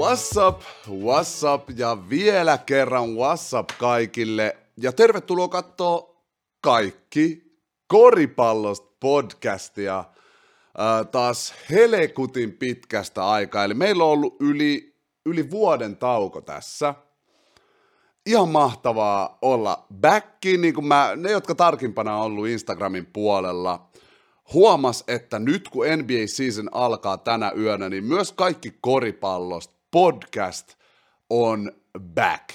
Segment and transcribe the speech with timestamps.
[0.00, 4.56] What's up, what's up ja vielä kerran what's up kaikille.
[4.76, 6.24] Ja tervetuloa katsoa
[6.60, 7.56] kaikki
[7.86, 13.64] koripallosta podcastia äh, taas helekutin pitkästä aikaa.
[13.64, 14.96] Eli meillä on ollut yli,
[15.26, 16.94] yli vuoden tauko tässä.
[18.26, 23.90] Ihan mahtavaa olla backi, niin kuin mä, ne jotka tarkimpana on ollut Instagramin puolella,
[24.52, 30.74] huomas, että nyt kun NBA season alkaa tänä yönä, niin myös kaikki koripallosta podcast
[31.30, 31.72] on
[32.14, 32.48] back.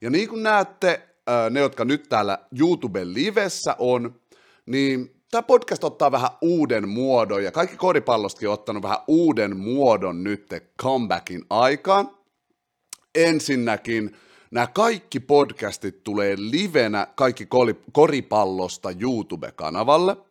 [0.00, 1.08] Ja niin kuin näette,
[1.50, 4.20] ne, jotka nyt täällä YouTuben livessä on,
[4.66, 10.24] niin tämä podcast ottaa vähän uuden muodon, ja kaikki koripallostakin on ottanut vähän uuden muodon
[10.24, 10.48] nyt
[10.82, 12.10] comebackin aikaan.
[13.14, 14.16] Ensinnäkin
[14.54, 17.48] nämä kaikki podcastit tulee livenä kaikki
[17.92, 20.16] koripallosta YouTube-kanavalle–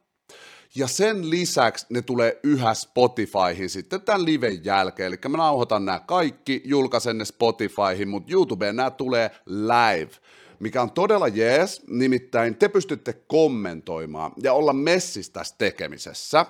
[0.76, 5.08] ja sen lisäksi ne tulee yhä Spotifyhin sitten tämän liven jälkeen.
[5.08, 10.12] Eli mä nauhoitan nämä kaikki, julkaisen ne Spotifyhin, mutta YouTubeen nämä tulee live
[10.60, 16.46] mikä on todella jees, nimittäin te pystytte kommentoimaan ja olla messissä tässä tekemisessä.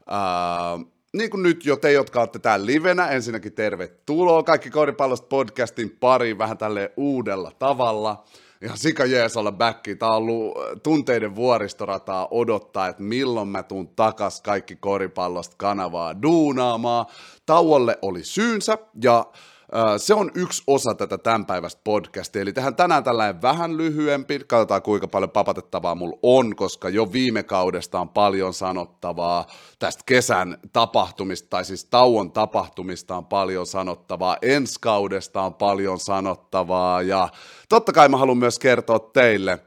[0.00, 5.96] Uh, niin kuin nyt jo te, jotka olette täällä livenä, ensinnäkin tervetuloa kaikki koripallosta podcastin
[6.00, 8.24] pariin vähän tälle uudella tavalla
[8.62, 9.96] ihan sika jees olla backi.
[9.96, 16.22] Tää on ollut äh, tunteiden vuoristorataa odottaa, että milloin mä tuun takas kaikki koripallosta kanavaa
[16.22, 17.06] duunaamaan.
[17.46, 19.26] Tauolle oli syynsä ja
[19.96, 24.82] se on yksi osa tätä tämän päivästä podcastia, eli tehdään tänään tällainen vähän lyhyempi, katsotaan
[24.82, 29.46] kuinka paljon papatettavaa mulla on, koska jo viime kaudesta on paljon sanottavaa,
[29.78, 37.02] tästä kesän tapahtumista, tai siis tauon tapahtumista on paljon sanottavaa, ensi kaudesta on paljon sanottavaa,
[37.02, 37.28] ja
[37.68, 39.58] totta kai mä haluan myös kertoa teille,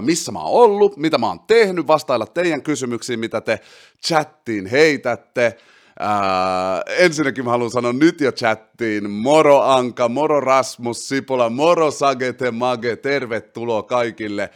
[0.00, 3.60] missä mä oon ollut, mitä mä oon tehnyt, vastailla teidän kysymyksiin, mitä te
[4.06, 5.56] chattiin heitätte,
[6.00, 12.50] Ää, ensinnäkin mä haluan sanoa nyt jo chattiin, moro Anka, moro Rasmus Sipula, moro Sagete
[12.50, 14.50] Mage, tervetuloa kaikille.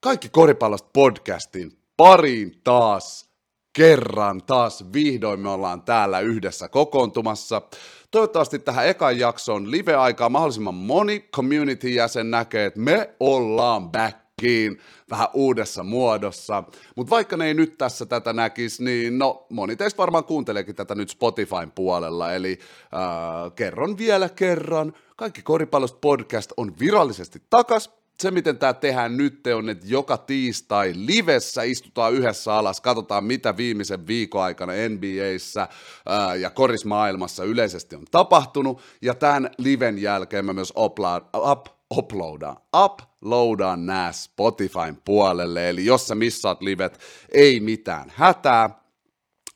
[0.00, 3.30] Kaikki koripallosta podcastin pariin taas
[3.72, 7.62] kerran, taas vihdoin me ollaan täällä yhdessä kokoontumassa.
[8.10, 14.78] Toivottavasti tähän ekan jaksoon live-aikaa mahdollisimman moni community-jäsen näkee, että me ollaan back kiin
[15.10, 16.64] vähän uudessa muodossa.
[16.96, 20.94] Mutta vaikka ne ei nyt tässä tätä näkisi, niin no moni teistä varmaan kuunteleekin tätä
[20.94, 22.58] nyt Spotifyn puolella, eli
[22.94, 27.90] äh, kerron vielä kerran, kaikki koripallosta podcast on virallisesti takas,
[28.22, 33.56] se, miten tämä tehdään nyt, on, että joka tiistai livessä istutaan yhdessä alas, katsotaan, mitä
[33.56, 35.68] viimeisen viikon aikana NBAissä
[36.06, 41.66] ää, ja korismaailmassa yleisesti on tapahtunut, ja tämän liven jälkeen mä myös upload, up,
[41.98, 47.00] uploadaan, uploadaan nää Spotifyn puolelle, eli jos sä missaat livet,
[47.32, 48.82] ei mitään hätää,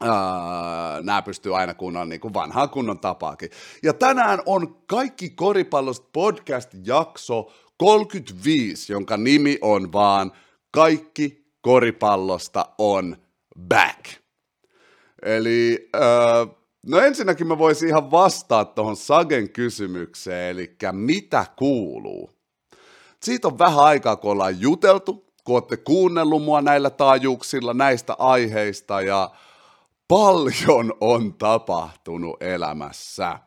[0.03, 3.51] Uh, nämä pystyy aina kunnon niin kuin vanhaan kunnon tapaakin.
[3.83, 10.33] Ja tänään on kaikki koripallosta podcast-jakso 35, jonka nimi on vaan
[10.71, 13.17] Kaikki koripallosta on
[13.69, 14.05] back.
[15.23, 16.56] Eli uh,
[16.89, 22.31] No ensinnäkin mä voisin ihan vastaa tuohon Sagen kysymykseen, eli mitä kuuluu?
[23.23, 29.01] Siitä on vähän aikaa, kun ollaan juteltu, kun olette kuunnellut mua näillä taajuuksilla näistä aiheista
[29.01, 29.31] ja
[30.09, 33.39] paljon on tapahtunut elämässä.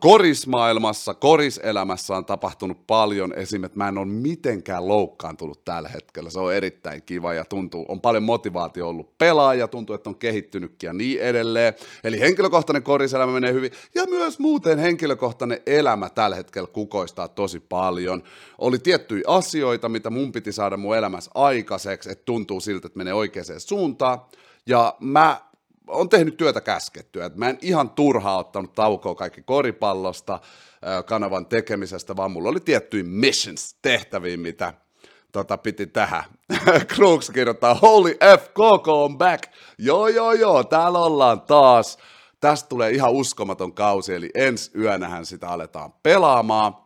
[0.00, 3.32] Korismaailmassa, koriselämässä on tapahtunut paljon.
[3.32, 6.30] Esimerkiksi mä en ole mitenkään loukkaantunut tällä hetkellä.
[6.30, 10.88] Se on erittäin kiva ja tuntuu, on paljon motivaatio ollut pelaaja, tuntuu, että on kehittynytkin
[10.88, 11.74] ja niin edelleen.
[12.04, 18.22] Eli henkilökohtainen koriselämä menee hyvin ja myös muuten henkilökohtainen elämä tällä hetkellä kukoistaa tosi paljon.
[18.58, 23.14] Oli tiettyjä asioita, mitä mun piti saada mun elämässä aikaiseksi, että tuntuu siltä, että menee
[23.14, 24.20] oikeaan suuntaan.
[24.66, 25.40] Ja mä
[25.88, 27.26] on tehnyt työtä käskettyä.
[27.26, 30.40] Et mä en ihan turhaa ottanut taukoa kaikki koripallosta,
[31.06, 34.74] kanavan tekemisestä, vaan mulla oli tiettyjä missions, tehtäviä, mitä
[35.32, 36.24] tota, piti tähän.
[36.94, 39.44] Krooks kirjoittaa, holy F, Koko on back.
[39.78, 41.98] Joo, joo, joo, täällä ollaan taas.
[42.40, 46.85] Tästä tulee ihan uskomaton kausi, eli ensi yönähän sitä aletaan pelaamaan.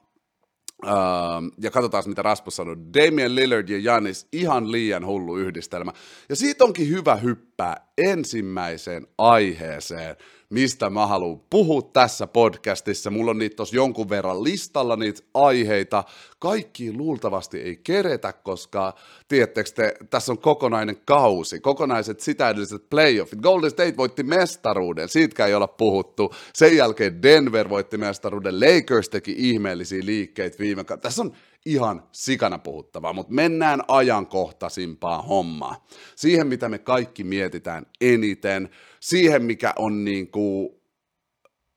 [0.85, 2.77] Uh, ja katsotaan, mitä Rasmus sanoi.
[2.95, 5.93] Damian Lillard ja Janis, ihan liian hullu yhdistelmä.
[6.29, 10.17] Ja siitä onkin hyvä hyppää ensimmäiseen aiheeseen,
[10.51, 13.11] mistä mä haluan puhua tässä podcastissa.
[13.11, 16.05] Mulla on niitä tossa jonkun verran listalla niitä aiheita.
[16.39, 18.95] Kaikki luultavasti ei keretä, koska
[19.29, 23.41] tiedättekö te, tässä on kokonainen kausi, kokonaiset sitä edelliset playoffit.
[23.41, 26.35] Golden State voitti mestaruuden, siitäkään ei olla puhuttu.
[26.55, 31.03] Sen jälkeen Denver voitti mestaruuden, Lakers teki ihmeellisiä liikkeitä viime kaudella.
[31.03, 31.33] Tässä on
[31.67, 35.77] ihan sikana puhuttavaa, mutta mennään ajankohtaisimpaan hommaan.
[36.17, 38.71] Siihen, mitä me kaikki mietitään eniten,
[39.01, 40.69] siihen, mikä on niin kuin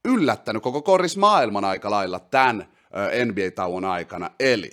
[0.06, 2.74] yllättänyt koko koris maailman aika lailla tämän
[3.25, 4.71] NBA-tauon aikana, eli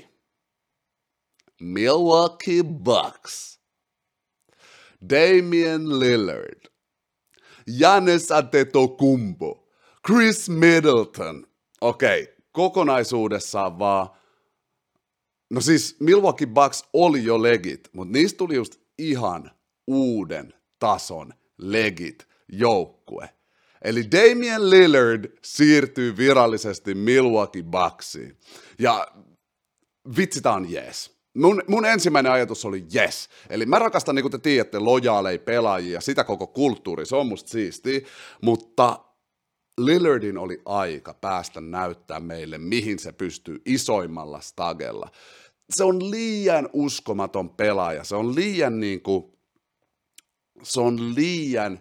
[1.60, 3.60] Milwaukee Bucks,
[5.10, 6.60] Damian Lillard,
[7.66, 9.68] Janis Antetokounmpo,
[10.06, 11.46] Chris Middleton,
[11.80, 14.08] okei, okay, kokonaisuudessaan vaan
[15.50, 19.50] No siis Milwaukee Bucks oli jo legit, mutta niistä tuli just ihan
[19.86, 23.28] uuden tason legit joukkue.
[23.82, 28.38] Eli Damian Lillard siirtyy virallisesti Milwaukee Bucksiin.
[28.78, 29.08] Ja
[30.16, 31.20] vitsi, tää on yes.
[31.34, 33.28] Mun, mun ensimmäinen ajatus oli yes.
[33.50, 37.50] Eli mä rakastan, niin kuin te tiedätte, lojaaleja pelaajia, sitä koko kulttuuri, se on musta
[37.50, 38.00] siistiä,
[38.42, 38.98] mutta
[39.78, 45.10] Lillardin oli aika päästä näyttää meille, mihin se pystyy isoimmalla stagella.
[45.70, 49.32] Se on liian uskomaton pelaaja, se on liian niin kuin,
[50.62, 51.80] se on liian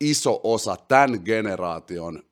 [0.00, 2.22] iso osa tämän generaation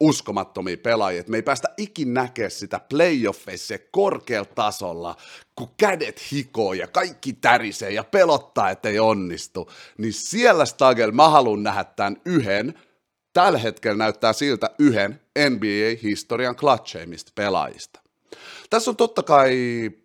[0.00, 5.16] uskomattomia pelaajia, että me ei päästä ikin näkeä sitä playoffeissa korkealla tasolla,
[5.56, 11.28] kun kädet hikoo ja kaikki tärisee ja pelottaa, että ei onnistu, niin siellä Stagel mä
[11.28, 12.74] haluan nähdä tämän yhden,
[13.32, 15.20] tällä hetkellä näyttää siltä yhden
[15.50, 18.00] NBA-historian klatseimmista pelaajista.
[18.70, 19.56] Tässä on totta kai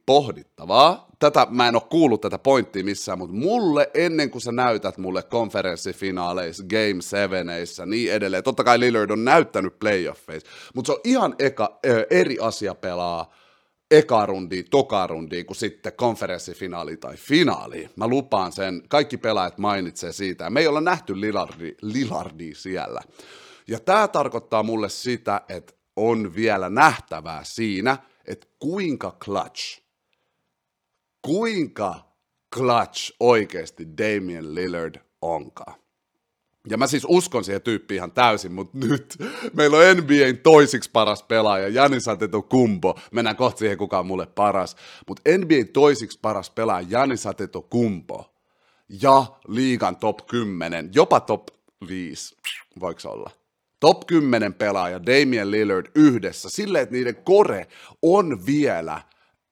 [0.05, 1.07] pohdittavaa.
[1.19, 5.23] Tätä, mä en ole kuullut tätä pointtia missään, mutta mulle ennen kuin sä näytät mulle
[5.23, 11.35] konferenssifinaaleissa, Game 7 niin edelleen, totta kai Lillard on näyttänyt playoffeissa, mutta se on ihan
[11.39, 11.79] eka,
[12.09, 13.31] eri asia pelaa
[13.91, 17.89] eka rundia, toka rundia, kuin sitten konferenssifinaali tai finaali.
[17.95, 20.49] Mä lupaan sen, kaikki pelaajat mainitsee siitä.
[20.49, 23.01] Me ei olla nähty Lillardi, Lillardia siellä.
[23.67, 29.81] Ja tämä tarkoittaa mulle sitä, että on vielä nähtävää siinä, että kuinka clutch,
[31.21, 31.95] kuinka
[32.55, 35.86] clutch oikeasti Damian Lillard onkaan.
[36.69, 39.17] Ja mä siis uskon siihen tyyppiin ihan täysin, mutta nyt
[39.53, 42.05] meillä on NBAn toisiksi paras pelaaja, Janis
[42.49, 42.99] kumpo.
[43.11, 44.75] Mennään kohta siihen, kuka on mulle paras.
[45.07, 47.23] Mutta NBAn toisiksi paras pelaaja, Janis
[47.69, 48.33] kumpo.
[49.01, 51.47] Ja liigan top 10, jopa top
[51.87, 52.35] 5,
[52.79, 53.29] voiko olla?
[53.79, 57.67] top 10 pelaaja Damian Lillard yhdessä, silleen, että niiden kore
[58.01, 59.01] on vielä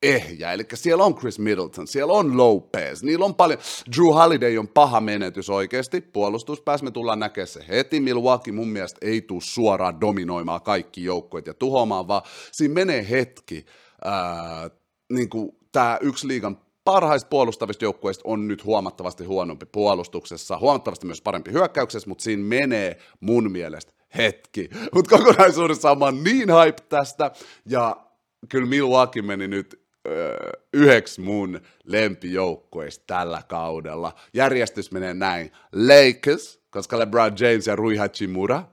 [0.07, 0.53] ehjä.
[0.53, 3.59] Eli siellä on Chris Middleton, siellä on Lopez, niillä on paljon.
[3.95, 6.01] Drew Holiday on paha menetys oikeasti.
[6.01, 7.99] Puolustuspäässä me tullaan näkemään se heti.
[7.99, 12.21] Milwaukee mun mielestä ei tule suoraan dominoimaan kaikki joukkoit ja tuhoamaan, vaan
[12.51, 13.65] siinä menee hetki.
[14.03, 14.69] Ää,
[15.13, 21.21] niin kuin tämä yksi liigan parhaista puolustavista joukkueista on nyt huomattavasti huonompi puolustuksessa, huomattavasti myös
[21.21, 24.69] parempi hyökkäyksessä, mutta siinä menee mun mielestä hetki.
[24.93, 27.31] Mutta kokonaisuudessaan mä oon niin hype tästä,
[27.65, 27.97] ja
[28.49, 29.84] kyllä Milwaukee meni nyt
[30.73, 34.13] yhdeksi mun lempijoukkueista tällä kaudella.
[34.33, 35.51] Järjestys menee näin.
[35.71, 38.63] Lakers, koska LeBron James ja Rui Hachimura.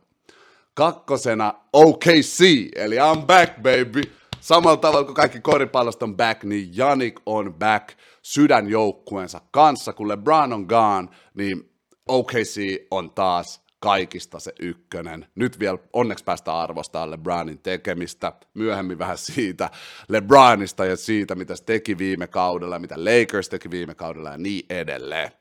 [0.74, 2.40] Kakkosena OKC,
[2.74, 4.02] eli I'm back baby.
[4.40, 7.88] Samalla tavalla kuin kaikki koripallosta on back, niin Janik on back
[8.22, 9.92] sydänjoukkueensa kanssa.
[9.92, 11.70] Kun LeBron on gone, niin
[12.08, 15.26] OKC on taas kaikista se ykkönen.
[15.34, 19.70] Nyt vielä onneksi päästään arvostamaan LeBronin tekemistä, myöhemmin vähän siitä
[20.08, 24.66] LeBronista ja siitä, mitä se teki viime kaudella, mitä Lakers teki viime kaudella ja niin
[24.70, 25.32] edelleen.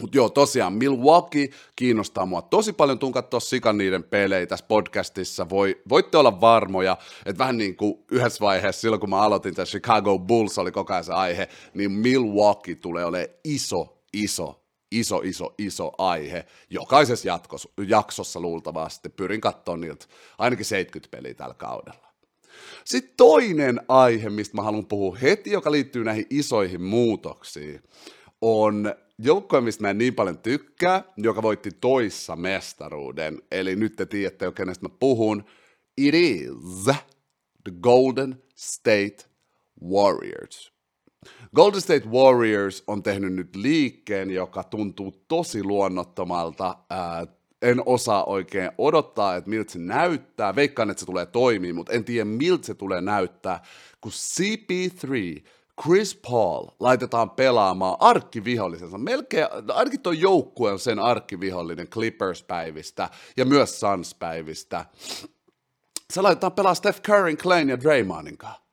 [0.00, 5.48] Mutta joo, tosiaan Milwaukee kiinnostaa mua tosi paljon, tuun katsoa sikan niiden pelejä tässä podcastissa.
[5.48, 6.96] Voi, voitte olla varmoja,
[7.26, 10.92] että vähän niin kuin yhdessä vaiheessa, silloin kun mä aloitin, että Chicago Bulls oli koko
[10.92, 16.46] ajan se aihe, niin Milwaukee tulee olemaan iso, iso iso, iso, iso aihe.
[16.70, 20.06] Jokaisessa jatkos, jaksossa luultavasti pyrin katsomaan niiltä
[20.38, 22.06] ainakin 70 peliä tällä kaudella.
[22.84, 27.82] Sitten toinen aihe, mistä mä haluan puhua heti, joka liittyy näihin isoihin muutoksiin,
[28.40, 33.42] on joukkue, mistä mä en niin paljon tykkää, joka voitti toissa mestaruuden.
[33.50, 35.44] Eli nyt te tiedätte jo, kenestä mä puhun.
[35.96, 36.50] It is
[37.64, 39.16] the Golden State
[39.84, 40.75] Warriors.
[41.54, 46.76] Golden State Warriors on tehnyt nyt liikkeen, joka tuntuu tosi luonnottomalta.
[46.90, 47.26] Ää,
[47.62, 50.56] en osaa oikein odottaa, että miltä se näyttää.
[50.56, 53.62] Veikkaan, että se tulee toimii, mutta en tiedä, miltä se tulee näyttää,
[54.00, 55.42] kun CP3,
[55.82, 58.98] Chris Paul laitetaan pelaamaan arkkivihollisensa.
[58.98, 64.84] Melkein, ainakin tuo joukkue on sen arkkivihollinen Clippers-päivistä ja myös Suns-päivistä.
[66.12, 68.65] Se laitetaan pelaa Steph Curry, Clayn ja Draymondin kanssa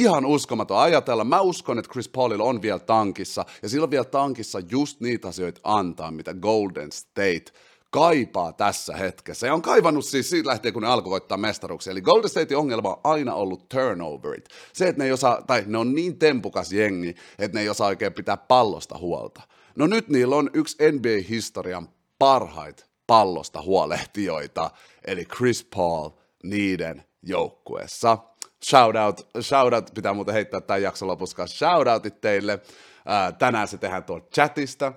[0.00, 1.24] ihan uskomaton ajatella.
[1.24, 5.28] Mä uskon, että Chris Paulilla on vielä tankissa, ja sillä on vielä tankissa just niitä
[5.28, 7.44] asioita antaa, mitä Golden State
[7.90, 9.46] kaipaa tässä hetkessä.
[9.46, 11.90] Ja on kaivannut siis siitä lähtien, kun ne alkoi voittaa mestaruksia.
[11.90, 14.48] Eli Golden Statein ongelma on aina ollut turnoverit.
[14.72, 17.88] Se, että ne ei osaa, tai ne on niin tempukas jengi, että ne ei osaa
[17.88, 19.42] oikein pitää pallosta huolta.
[19.76, 21.88] No nyt niillä on yksi NBA-historian
[22.18, 24.70] parhait pallosta huolehtijoita,
[25.04, 26.10] eli Chris Paul
[26.42, 28.18] niiden joukkueessa.
[28.70, 32.58] Shoutout, shoutout, pitää muuten heittää tämän jakson lopussa shoutoutit teille.
[33.06, 34.92] Ää, tänään se tehdään tuolta chatista,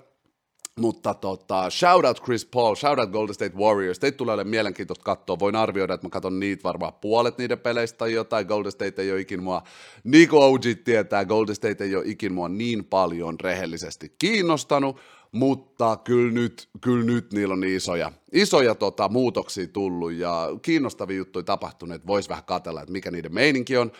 [0.80, 3.98] mutta tota, shout out Chris Paul, shout out Golden State Warriors.
[3.98, 5.38] Teitä tulee olemaan mielenkiintoista katsoa.
[5.38, 8.46] Voin arvioida, että mä katson niitä varmaan puolet niiden peleistä tai jotain.
[8.46, 9.62] Golden State ei ole ikin mua,
[10.04, 15.00] niin kuin OG tietää, Golden State ei ole ikin mua niin paljon rehellisesti kiinnostanut,
[15.32, 21.42] mutta kyllä nyt, kyllä nyt niillä on isoja, isoja tota, muutoksia tullut ja kiinnostavia juttuja
[21.42, 23.92] tapahtunut, että voisi vähän katella, että mikä niiden meininki on,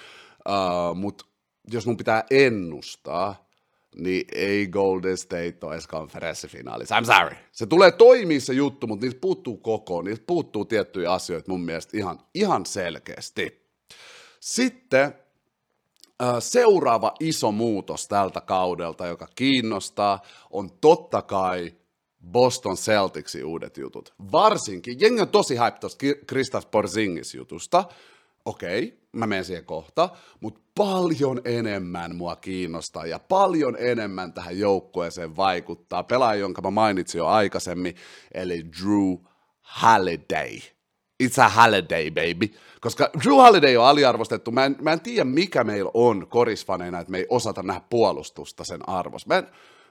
[0.49, 1.25] uh, mutta
[1.73, 3.51] jos mun pitää ennustaa,
[3.97, 7.01] niin ei Golden State ole edes konferenssifinaalissa.
[7.01, 7.37] I'm sorry.
[7.53, 11.97] Se tulee toimia se juttu, mutta niistä puuttuu koko, niistä puuttuu tiettyjä asioita mun mielestä
[11.97, 13.71] ihan, ihan selkeästi.
[14.41, 15.15] Sitten
[16.39, 21.75] seuraava iso muutos tältä kaudelta, joka kiinnostaa, on totta kai
[22.33, 24.15] Boston Celticsin uudet jutut.
[24.33, 27.85] Varsinkin, jengi on tosi hype tuosta Kristaps Porzingis jutusta,
[28.45, 30.09] okei, mä menen siihen kohta,
[30.41, 37.19] mutta paljon enemmän mua kiinnostaa ja paljon enemmän tähän joukkueeseen vaikuttaa pelaaja, jonka mä mainitsin
[37.19, 37.97] jo aikaisemmin,
[38.35, 39.17] eli Drew
[39.83, 40.59] Holiday.
[41.23, 42.55] It's a holiday, baby.
[42.81, 44.51] Koska Drew Holiday on aliarvostettu.
[44.51, 48.65] Mä en, mä en tiedä, mikä meillä on korisfaneina, että me ei osata nähdä puolustusta
[48.65, 49.29] sen arvossa.
[49.29, 49.47] Mä en,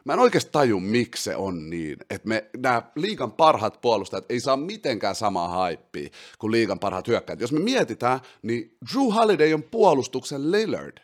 [0.05, 4.39] Mä en oikeasti taju, miksi se on niin, että me nämä liigan parhaat puolustajat ei
[4.39, 6.09] saa mitenkään samaa haippia
[6.39, 7.41] kuin liigan parhaat hyökkäät.
[7.41, 10.97] Jos me mietitään, niin Drew Holiday on puolustuksen Lillard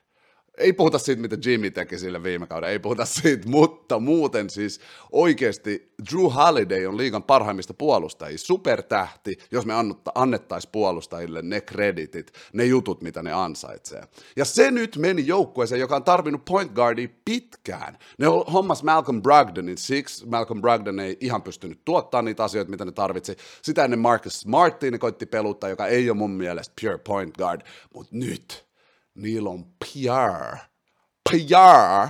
[0.58, 4.80] ei puhuta siitä, mitä Jimmy teki sille viime kauden, ei puhuta siitä, mutta muuten siis
[5.12, 9.74] oikeasti Drew Holiday on liigan parhaimmista puolustajia, supertähti, jos me
[10.16, 14.04] annettaisiin puolustajille ne kreditit, ne jutut, mitä ne ansaitsee.
[14.36, 17.98] Ja se nyt meni joukkueeseen, joka on tarvinnut point guardia pitkään.
[18.18, 22.92] Ne hommas Malcolm Brogdonin, siksi Malcolm Brogdon ei ihan pystynyt tuottaa niitä asioita, mitä ne
[22.92, 23.36] tarvitsi.
[23.62, 27.62] Sitä ennen Marcus Smartin koitti peluttaa, joka ei ole mun mielestä pure point guard,
[27.94, 28.66] mutta nyt–
[29.16, 30.58] niillä on PR,
[31.30, 32.10] PR,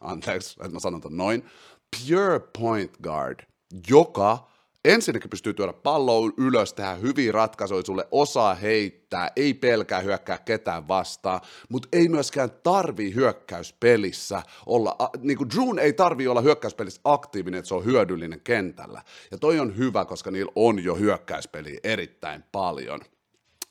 [0.00, 1.44] anteeksi, että mä sanon ton noin,
[1.90, 3.40] pure point guard,
[3.88, 4.50] joka
[4.84, 10.88] ensinnäkin pystyy tuoda palloa ylös, tehdä hyviä ratkaisuja, sulle osaa heittää, ei pelkää hyökkää ketään
[10.88, 17.58] vastaan, mutta ei myöskään tarvi hyökkäyspelissä olla, niin kuin Drew ei tarvi olla hyökkäyspelissä aktiivinen,
[17.58, 19.02] että se on hyödyllinen kentällä.
[19.30, 23.00] Ja toi on hyvä, koska niillä on jo hyökkäyspeliä erittäin paljon.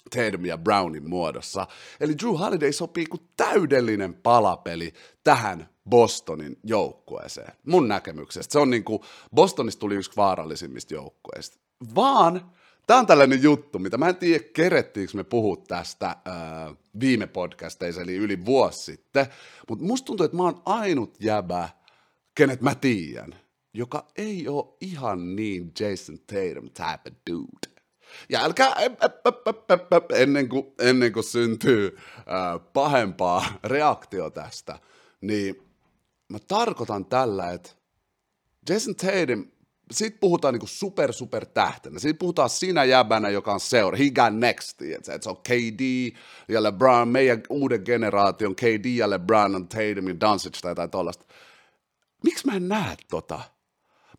[0.10, 1.68] Tatum ja Brownin muodossa.
[2.00, 7.54] Eli Drew Holiday sopii kuin täydellinen palapeli tähän Bostonin joukkueeseen.
[7.66, 8.54] Mun näkemyksestä.
[8.54, 9.02] Se on niin kuin,
[9.36, 11.58] Bostonista tuli yksi vaarallisimmista joukkueista.
[11.96, 12.52] Vaan
[12.90, 18.02] Tämä on tällainen juttu, mitä mä en tiedä, kerettiinkö me puhua tästä ää, viime podcasteissa,
[18.02, 19.26] eli yli vuosi sitten,
[19.70, 21.70] mutta musta tuntuu, että mä oon ainut jäbä,
[22.36, 23.36] kenet mä tiedän,
[23.74, 27.79] joka ei ole ihan niin Jason Tatum type of dude.
[28.30, 28.76] Ja älkää
[30.16, 31.98] ennen kuin, ennen kuin syntyy
[32.74, 34.80] pahempaa reaktio tästä,
[35.22, 35.62] niin
[36.30, 37.70] mä tarkoitan tällä, että
[38.70, 39.46] Jason Tatum,
[39.92, 42.00] siitä puhutaan niinku super, super tähtenä.
[42.00, 43.98] Siitä puhutaan sinä jäbänä, joka on seura.
[43.98, 46.12] He got next, että se on KD
[46.48, 51.26] ja LeBron, meidän uuden generaation KD ja LeBron on Tatum ja Doncic tai jotain tollaista.
[52.24, 53.40] Miksi mä en näe tota?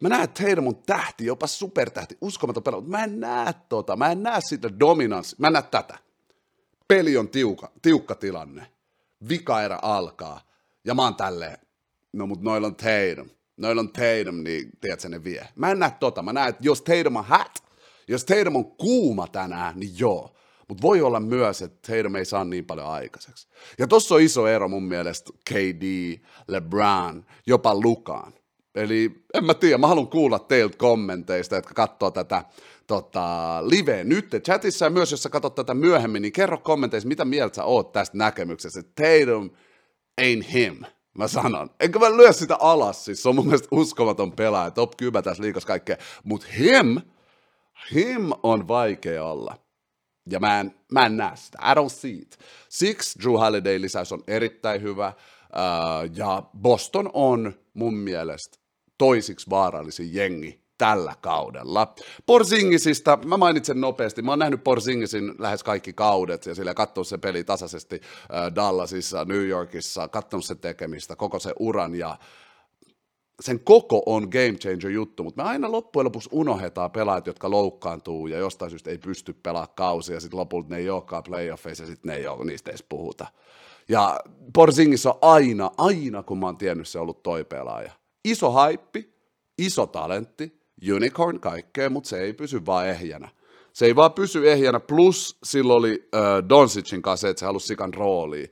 [0.00, 0.28] Mä näen,
[0.66, 4.78] on tähti, jopa supertähti, uskomaton pelaaja, mutta mä en näe tota, mä en näe sitä
[4.80, 5.98] dominanssia, mä en näe tätä.
[6.88, 8.66] Peli on tiukka, tiukka tilanne,
[9.28, 10.40] vikaerä alkaa,
[10.84, 11.58] ja mä oon tälleen,
[12.12, 15.48] no mut noilla on Tatum, noilla on Tatum, niin tiedätkö, ne vie.
[15.54, 17.64] Mä en näe tota, mä näen, että jos Tatum on hat,
[18.08, 20.36] jos Tatum on kuuma tänään, niin joo.
[20.68, 23.48] Mutta voi olla myös, että Tatum ei saa niin paljon aikaiseksi.
[23.78, 26.16] Ja tossa on iso ero mun mielestä KD,
[26.48, 28.32] LeBron, jopa Lukaan.
[28.80, 32.44] Eli en mä tiedä, mä haluan kuulla teiltä kommenteista, jotka katsoo tätä
[32.86, 37.24] tota, live nyt chatissa ja myös jos sä katsot tätä myöhemmin, niin kerro kommenteissa, mitä
[37.24, 38.82] mieltä sä oot tästä näkemyksestä.
[38.82, 39.50] Tatum
[40.20, 40.84] ain't him,
[41.18, 41.70] mä sanon.
[41.80, 45.42] Enkö mä lyö sitä alas, siis se on mun mielestä uskomaton pelaaja, top 10 tässä
[45.42, 47.00] liikas kaikkea, mutta him,
[47.94, 49.56] him on vaikea olla.
[50.30, 51.58] Ja mä en, mä en näe sitä.
[51.72, 52.38] I don't see it.
[52.68, 55.12] Siksi Drew Holiday lisäys on erittäin hyvä.
[55.52, 58.59] Uh, ja Boston on mun mielestä
[59.00, 61.94] toisiksi vaarallisin jengi tällä kaudella.
[62.26, 67.18] Porzingisista, mä mainitsen nopeasti, mä oon nähnyt Porzingisin lähes kaikki kaudet ja sillä katsonut se
[67.18, 72.18] peli tasaisesti äh, Dallasissa, New Yorkissa, katsonut sen tekemistä, koko se uran ja
[73.40, 78.26] sen koko on game changer juttu, mutta me aina loppujen lopuksi unohdetaan pelaajat, jotka loukkaantuu
[78.26, 81.86] ja jostain syystä ei pysty pelaamaan kausia, ja sitten lopulta ne ei olekaan playoffeissa, ja
[81.86, 83.26] sitten ne ei ole, niistä edes puhuta.
[83.88, 84.20] Ja
[84.54, 87.99] Porzingis on aina, aina kun mä oon tiennyt, se on ollut toi pelaaja.
[88.24, 89.14] Iso haippi,
[89.58, 90.60] iso talentti,
[90.94, 93.28] unicorn kaikkea, mutta se ei pysy vaan ehjänä.
[93.72, 97.94] Se ei vaan pysy ehjänä, plus sillä oli äh, Donsicin kanssa, että se halusi sikan
[97.94, 98.50] rooliin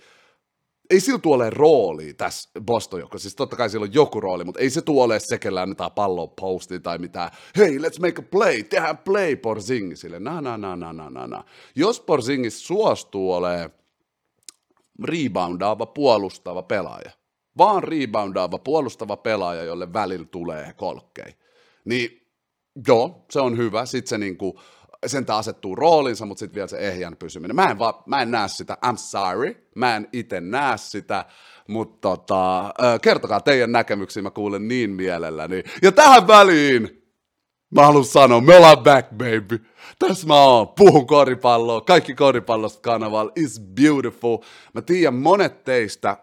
[0.90, 4.60] ei sillä tuole rooli tässä Boston joka siis totta kai sillä on joku rooli, mutta
[4.60, 8.98] ei se tuole sekellä annetaan pallon posti tai mitään, hei, let's make a play, tehdään
[8.98, 11.44] play Porzingisille, na na na na na na na.
[11.74, 13.70] Jos Porzingis suostuu olemaan
[15.04, 17.10] reboundaava, puolustava pelaaja,
[17.58, 21.34] vaan reboundaava, puolustava pelaaja, jolle välillä tulee kolkkei,
[21.84, 22.26] niin
[22.86, 24.60] joo, se on hyvä, sitten se niinku,
[25.06, 27.56] sen asettuu roolinsa, mutta sitten vielä se ehjän pysyminen.
[27.56, 31.24] Mä en, va, mä en näe sitä, I'm sorry, mä en itse näe sitä,
[31.68, 35.62] mutta tota, kertokaa teidän näkemyksiä, mä kuulen niin mielelläni.
[35.82, 36.98] Ja tähän väliin
[37.70, 39.66] mä haluan sanoa, me ollaan back baby.
[39.98, 44.38] Tässä mä oon, puhun koripalloa, kaikki koripallosta kanavalla, is beautiful.
[44.74, 46.16] Mä tiedän, monet teistä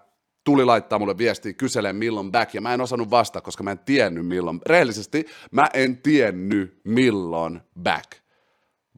[0.46, 3.80] tuli laittaa mulle viestiä kyselee milloin back, ja mä en osannut vastata, koska mä en
[3.80, 4.62] tiennyt milloin.
[4.66, 8.26] Rehellisesti, mä en tiennyt milloin back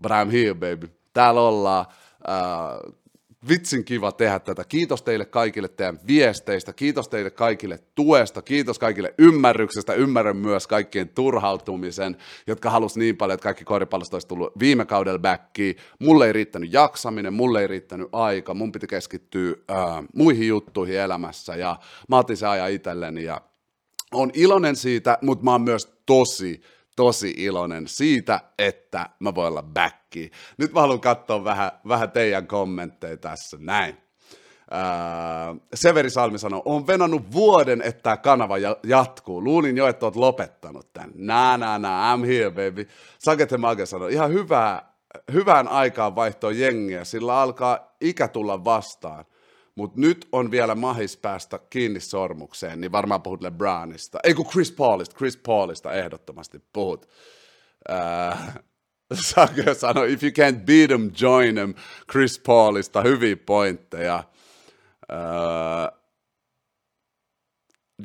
[0.01, 0.89] but I'm here baby.
[1.13, 1.85] Täällä ollaan.
[2.27, 2.96] Uh,
[3.49, 4.63] vitsin kiva tehdä tätä.
[4.63, 9.93] Kiitos teille kaikille teidän viesteistä, kiitos teille kaikille tuesta, kiitos kaikille ymmärryksestä.
[9.93, 15.19] Ymmärrän myös kaikkien turhautumisen, jotka halus niin paljon, että kaikki koripallosta olisi tullut viime kaudella
[15.19, 15.75] backiin.
[15.99, 21.55] Mulle ei riittänyt jaksaminen, mulle ei riittänyt aika, mun piti keskittyä uh, muihin juttuihin elämässä
[21.55, 21.75] ja
[22.09, 23.41] mä otin se ajan itselleni ja
[24.13, 26.61] on iloinen siitä, mutta mä oon myös tosi,
[26.95, 29.61] tosi iloinen siitä, että mä voin olla
[30.17, 30.31] backi.
[30.57, 33.97] Nyt mä haluan katsoa vähän, vähän teidän kommentteja tässä, näin.
[34.71, 39.43] Uh, Severi Salmi sanoi, on venannut vuoden, että tämä kanava jatkuu.
[39.43, 41.11] Luulin jo, että oot lopettanut tämän.
[41.15, 42.87] Nää, nää, nää, I'm here, baby.
[43.19, 44.93] Sakete Mage sanoi, ihan hyvää,
[45.33, 49.25] hyvään aikaan vaihtoa jengiä, sillä alkaa ikä tulla vastaan
[49.75, 54.19] mutta nyt on vielä mahis päästä kiinni sormukseen, niin varmaan puhut LeBronista.
[54.23, 57.09] Ei kun Chris Paulista, Chris Paulista ehdottomasti puhut.
[57.89, 58.57] Äh,
[59.13, 61.73] Sake sanoi, if you can't beat him, join him.
[62.11, 64.23] Chris Paulista, hyviä pointteja.
[65.11, 65.97] Äh,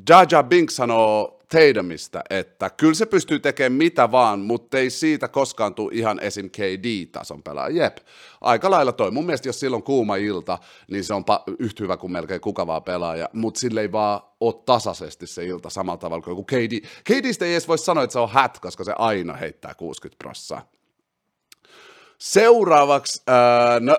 [0.09, 5.75] Jaja Bink sanoo Tatumista, että kyllä se pystyy tekemään mitä vaan, mutta ei siitä koskaan
[5.75, 6.51] tule ihan esim.
[6.51, 7.83] KD-tason pelaaja.
[7.83, 7.97] Jep,
[8.41, 9.11] aika lailla toi.
[9.11, 10.59] Mun mielestä jos silloin kuuma ilta,
[10.91, 14.21] niin se on pa- yhtä hyvä kuin melkein kuka vaan pelaaja, mutta sille ei vaan
[14.41, 16.81] ole tasaisesti se ilta samalla tavalla kuin KD.
[17.05, 20.69] KDstä ei edes voi sanoa, että se on hat, koska se aina heittää 60 prossaa.
[22.23, 23.99] Seuraavaksi, äh, no,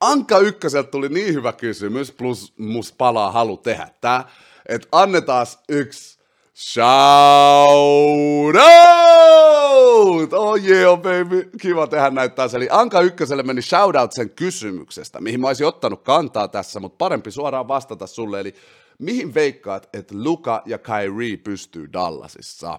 [0.00, 4.24] Anka Ykköseltä tuli niin hyvä kysymys, plus mus palaa halu tehdä tämä,
[4.68, 6.18] että annetaan yksi
[6.54, 10.32] Shout out!
[10.32, 11.50] Oh yeah, baby.
[11.60, 12.54] Kiva tehdä näitä taas.
[12.54, 16.96] Eli Anka Ykköselle meni shout out sen kysymyksestä, mihin mä olisin ottanut kantaa tässä, mutta
[16.96, 18.40] parempi suoraan vastata sulle.
[18.40, 18.54] Eli
[18.98, 22.78] mihin veikkaat, että Luka ja Kyrie pystyy Dallasissa?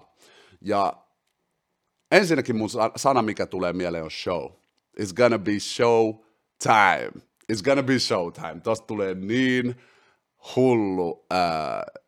[0.60, 0.92] Ja
[2.10, 4.59] ensinnäkin mun sana, mikä tulee mieleen, on show.
[5.00, 6.14] It's gonna be show
[6.62, 7.22] time.
[7.52, 8.60] It's gonna be show time.
[8.60, 9.74] Tosta tulee niin
[10.56, 11.38] hullu äh,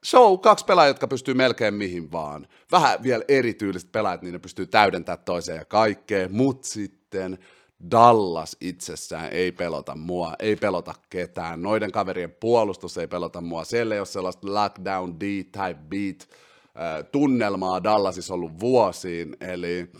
[0.06, 2.46] show, kaksi pelaajaa, jotka pystyy melkein mihin vaan.
[2.72, 7.38] Vähän vielä erityyliset pelaajat, niin ne pystyy täydentämään toiseen ja kaikkea, mutta sitten
[7.90, 11.62] Dallas itsessään ei pelota mua, ei pelota ketään.
[11.62, 13.64] Noiden kaverien puolustus ei pelota mua.
[13.64, 19.90] Siellä ei ole sellaista lockdown D-type beat äh, tunnelmaa Dallasissa ollut vuosiin, eli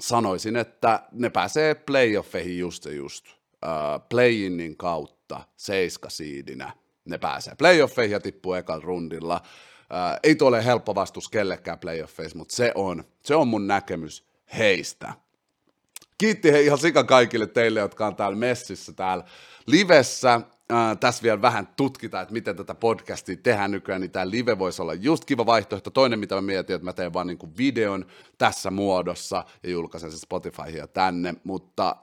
[0.00, 3.26] sanoisin, että ne pääsee playoffeihin just se just.
[3.28, 6.72] Uh, play-innin kautta seiskasiidinä
[7.08, 9.40] ne pääsee playoffeihin ja tippuu ekalla rundilla.
[9.90, 14.26] Ää, ei tuo ole helppo vastus kellekään playoffeissa, mutta se on, se on mun näkemys
[14.58, 15.12] heistä.
[16.18, 19.24] Kiitti hei ihan sika kaikille teille, jotka on täällä messissä täällä
[19.66, 20.40] livessä.
[20.70, 24.82] Ää, tässä vielä vähän tutkitaan, että miten tätä podcastia tehdään nykyään, niin tämä live voisi
[24.82, 25.90] olla just kiva vaihtoehto.
[25.90, 28.06] Toinen, mitä mä mietin, että mä teen vaan niin videon
[28.38, 31.96] tässä muodossa ja julkaisen se Spotifyhin ja tänne, mutta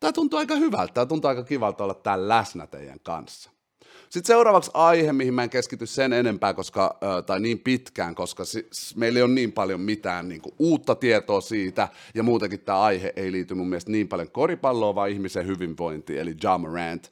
[0.00, 3.55] tämä tuntuu aika hyvältä, tämä tuntuu aika kivalta olla täällä läsnä teidän kanssa.
[4.10, 8.42] Sitten seuraavaksi aihe, mihin mä en keskity sen enempää koska, tai niin pitkään, koska
[8.96, 13.12] meillä ei ole niin paljon mitään niin kuin, uutta tietoa siitä, ja muutenkin tämä aihe
[13.16, 17.10] ei liity mun mielestä niin paljon koripalloon, vaan ihmisen hyvinvointiin, eli Ja Morant.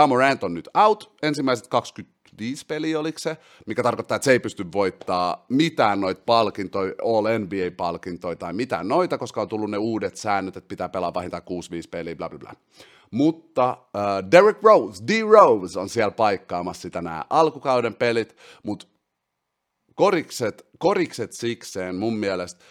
[0.00, 3.36] Uh, Morant on nyt out, ensimmäiset 20 viisi peliä, oliko se,
[3.66, 9.18] mikä tarkoittaa, että se ei pysty voittaa mitään noita palkintoja, All NBA-palkintoja tai mitään noita,
[9.18, 11.44] koska on tullut ne uudet säännöt, että pitää pelaa vähintään 6-5
[11.90, 12.54] peliä, bla bla bla.
[13.10, 15.10] Mutta uh, Derek Rose, D.
[15.30, 18.86] Rose on siellä paikkaamassa sitä nämä alkukauden pelit, mutta
[19.94, 22.64] korikset, korikset sikseen mun mielestä,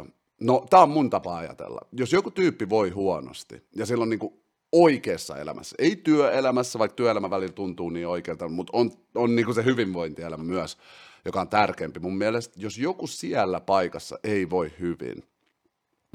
[0.00, 0.06] uh,
[0.40, 1.80] no tämä on mun tapa ajatella.
[1.92, 4.40] Jos joku tyyppi voi huonosti ja sillä on niinku
[4.72, 9.64] oikeassa elämässä, ei työelämässä, vaikka työelämä välillä tuntuu niin oikealta, mutta on, on niinku se
[9.64, 10.78] hyvinvointielämä myös,
[11.24, 12.00] joka on tärkeämpi.
[12.00, 15.22] Mun mielestä, jos joku siellä paikassa ei voi hyvin,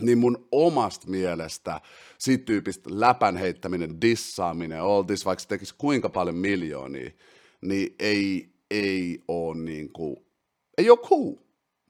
[0.02, 1.82] niin mun omasta mielestä
[2.18, 7.12] siitä tyypistä läpän heittäminen, dissaaminen, all this, vaikka se tekisi kuinka paljon miljoonia,
[7.62, 10.18] niin ei, ei ole niin kuin,
[10.78, 11.34] ei ole cool.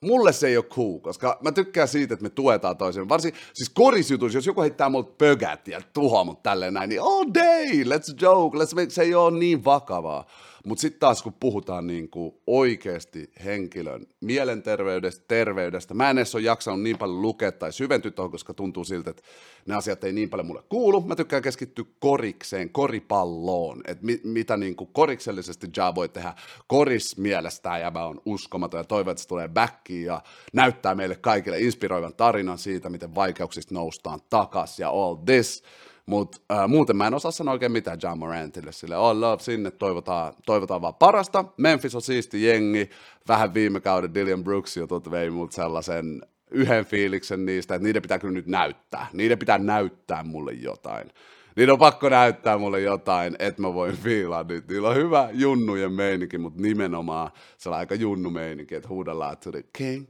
[0.01, 3.09] Mulle se ei ole cool, koska mä tykkään siitä, että me tuetaan toisen.
[3.09, 7.25] Varsin, siis korisjutus, jos joku heittää multa pögät ja tuhoaa mut tälleen näin, niin all
[7.33, 10.25] day, let's joke, let's make, se ei ole niin vakavaa.
[10.65, 16.43] Mutta sitten taas kun puhutaan niin kuin oikeasti henkilön mielenterveydestä, terveydestä, mä en edes ole
[16.43, 19.23] jaksanut niin paljon lukea tai syventyä tuohon, koska tuntuu siltä, että
[19.65, 21.01] ne asiat ei niin paljon mulle kuulu.
[21.01, 26.33] Mä tykkään keskittyä korikseen, koripalloon, että mi- mitä niin kuin koriksellisesti Ja voi tehdä.
[26.67, 30.21] Koris mielestään ja mä oon uskomaton ja toivon, että se tulee backiin ja
[30.53, 35.63] näyttää meille kaikille inspiroivan tarinan siitä, miten vaikeuksista noustaan takas ja all this.
[36.05, 39.71] Mutta äh, muuten mä en osaa sanoa oikein mitään John Morantille, sille all love sinne,
[39.71, 41.45] toivotaan, toivotaan vaan parasta.
[41.57, 42.89] Memphis on siisti jengi,
[43.27, 48.19] vähän viime kauden Dillian Brooks jutut vei mut sellaisen yhden fiiliksen niistä, että niiden pitää
[48.19, 49.07] kyllä nyt näyttää.
[49.13, 51.11] Niiden pitää näyttää mulle jotain.
[51.55, 54.67] Niiden on pakko näyttää mulle jotain, että mä voin fiilaa nyt.
[54.67, 59.51] Niillä on hyvä junnujen meininki, mutta nimenomaan se on aika junnu meininki, että huudellaan to
[59.51, 60.07] the king.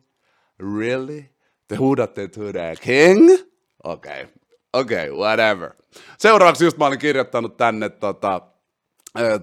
[0.77, 1.25] Really?
[1.67, 3.29] Te huudatte to the king?
[3.83, 4.33] Okei, okay.
[4.79, 5.71] Okei, okay, whatever.
[6.17, 8.41] Seuraavaksi just mä olin kirjoittanut tänne tota,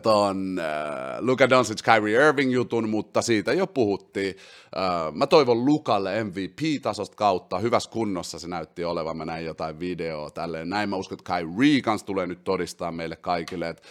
[0.03, 4.35] ton äh, Luka Doncic Kyrie Irving jutun, mutta siitä jo puhuttiin.
[4.77, 10.31] Äh, mä toivon Lukalle MVP-tasosta kautta, hyvässä kunnossa se näytti olevan, mä näin jotain videoa
[10.31, 10.71] tälleen.
[10.71, 13.83] Näin mä uskon, että Kyrie kanssa tulee nyt todistaa meille kaikille, että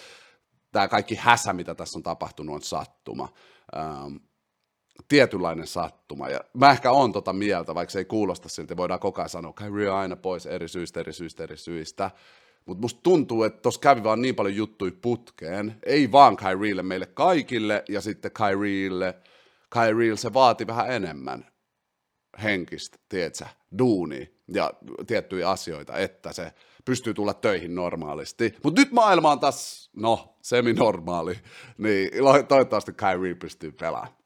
[0.72, 3.30] tämä kaikki häsä, mitä tässä on tapahtunut, on sattuma.
[3.78, 4.16] Ähm,
[5.08, 6.30] tietynlainen sattuma.
[6.30, 9.54] Ja mä ehkä on tota mieltä, vaikka se ei kuulosta siltä, voidaan koko ajan sanoa,
[9.54, 12.12] Kyrie on aina pois eri syistä, eri syistä, eri syistä.
[12.66, 15.76] Mutta musta tuntuu, että tuossa kävi vaan niin paljon juttuja putkeen.
[15.86, 19.16] Ei vaan Kyrielle, meille kaikille, ja sitten Kyrielle,
[19.70, 21.46] Kyrielle se vaati vähän enemmän
[22.44, 24.74] henkistä, tietsä, duuni ja
[25.08, 26.52] tiettyjä asioita, että se
[26.86, 28.56] pystyy tulla töihin normaalisti.
[28.64, 31.40] Mutta nyt maailma on taas, no, semi-normaali,
[31.78, 32.10] niin
[32.48, 34.21] toivottavasti Kyrie pystyy pelaamaan.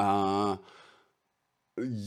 [0.00, 0.66] Uh,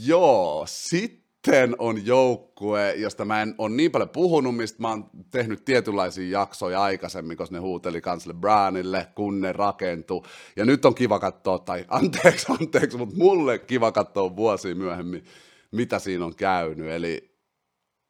[0.06, 5.66] joo, sitten on joukkue, josta mä en ole niin paljon puhunut, mistä mä oon tehnyt
[5.66, 10.26] tietynlaisia jaksoja aikaisemmin, koska ne huuteli kans LeBronille, kun ne rakentu.
[10.56, 15.24] Ja nyt on kiva katsoa, tai anteeksi, anteeksi, mutta mulle kiva katsoa vuosia myöhemmin,
[15.72, 16.92] mitä siinä on käynyt.
[16.92, 17.38] Eli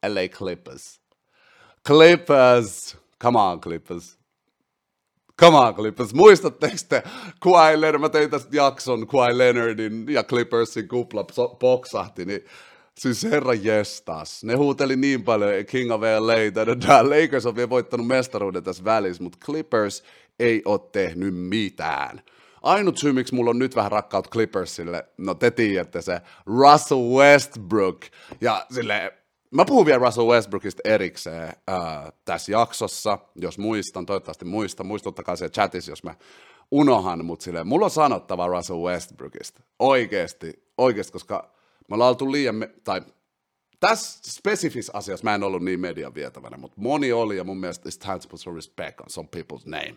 [0.08, 1.02] LA Clippers.
[1.88, 2.98] Clippers!
[3.24, 4.17] Come on, Clippers.
[5.40, 6.14] Come on, Clippers.
[6.14, 7.04] Muistatteko te
[7.40, 11.26] Kawhi Leonard, mä tein tästä jakson Kawhi Leonardin ja Clippersin kupla
[11.60, 12.46] poksahti, niin
[12.98, 14.44] Siis herra jestas.
[14.44, 19.24] Ne huuteli niin paljon King of LA, että Lakers on vielä voittanut mestaruuden tässä välissä,
[19.24, 20.04] mutta Clippers
[20.40, 22.22] ei ole tehnyt mitään.
[22.62, 28.06] Ainut syy, miksi mulla on nyt vähän rakkaut Clippersille, no te tiedätte se, Russell Westbrook.
[28.42, 29.14] Ja sille,
[29.52, 35.50] mä puhun vielä Russell Westbrookista erikseen äh, tässä jaksossa, jos muistan, toivottavasti muistan, muistuttakaa se
[35.50, 36.16] chatissa, jos mä
[36.72, 39.62] unohan, mutta sille, mulla on sanottava Russell Westbrookista.
[39.80, 41.52] Oikeesti, oikeesti, koska
[41.90, 43.02] me ollaan oltu liian, me- tai
[43.80, 47.90] tässä spesifis asiassa mä en ollut niin median vietävänä, mutta moni oli ja mun mielestä
[47.90, 49.96] it's time to put some respect on some people's name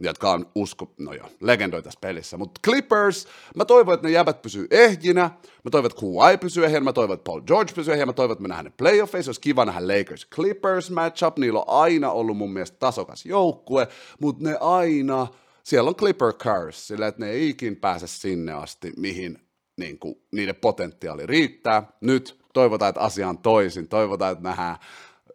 [0.00, 2.36] jotka on usko, no joo, legendoi tässä pelissä.
[2.36, 5.30] Mutta Clippers, mä toivon, että ne jäbät pysyy ehjinä,
[5.64, 8.32] mä toivon, että Kawhi pysyy ehjinä, mä toivon, että Paul George pysyy ehjinä, mä toivon,
[8.32, 12.36] että me nähdään ne playoffeissa, olisi kiva nähdä Lakers Clippers matchup, niillä on aina ollut
[12.36, 13.88] mun mielestä tasokas joukkue,
[14.20, 15.26] mutta ne aina,
[15.62, 19.38] siellä on Clipper curse, sillä että ne ei ikin pääse sinne asti, mihin
[19.76, 21.92] niin kuin, niiden potentiaali riittää.
[22.00, 23.88] Nyt toivotaan, että asia on toisin.
[23.88, 24.76] Toivotaan, että nähdään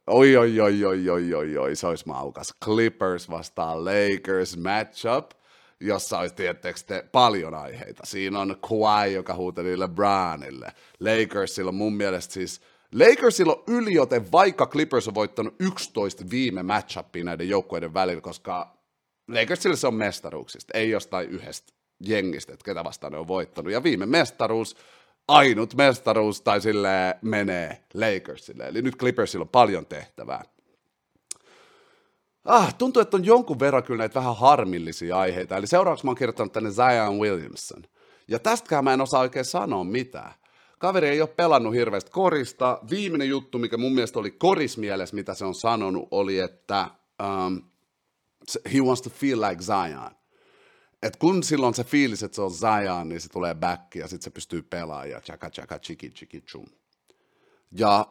[0.07, 2.53] oi, oi, oi, oi, oi, oi, oi, se olisi maukas.
[2.65, 5.31] Clippers vastaan Lakers matchup,
[5.79, 8.05] jossa olisi tietysti paljon aiheita.
[8.05, 10.71] Siinä on Kawhi, joka huuteli LeBronille.
[10.99, 12.61] Lakersilla on mun mielestä siis
[12.95, 18.77] Lakersilla on yliote, vaikka Clippers on voittanut 11 viime matchupia näiden joukkueiden välillä, koska
[19.27, 23.71] Lakersille se on mestaruuksista, ei jostain yhdestä jengistä, että ketä vastaan ne on voittanut.
[23.71, 24.75] Ja viime mestaruus,
[25.27, 28.67] ainut mestaruus tai sille menee Lakersille.
[28.67, 30.43] Eli nyt Clippersilla on paljon tehtävää.
[32.45, 35.57] Ah, tuntuu, että on jonkun verran kyllä näitä vähän harmillisia aiheita.
[35.57, 37.83] Eli seuraavaksi mä oon kirjoittanut tänne Zion Williamson.
[38.27, 40.33] Ja tästäkään mä en osaa oikein sanoa mitään.
[40.79, 42.79] Kaveri ei ole pelannut hirveästi korista.
[42.89, 46.87] Viimeinen juttu, mikä mun mielestä oli korismielessä, mitä se on sanonut, oli, että
[47.23, 47.61] um,
[48.73, 50.11] he wants to feel like Zion.
[51.03, 54.23] Et kun silloin se fiilis, että se on Zion, niin se tulee back ja sitten
[54.23, 56.65] se pystyy pelaamaan ja chaka chaka chiki chiki chum.
[57.71, 58.05] Ja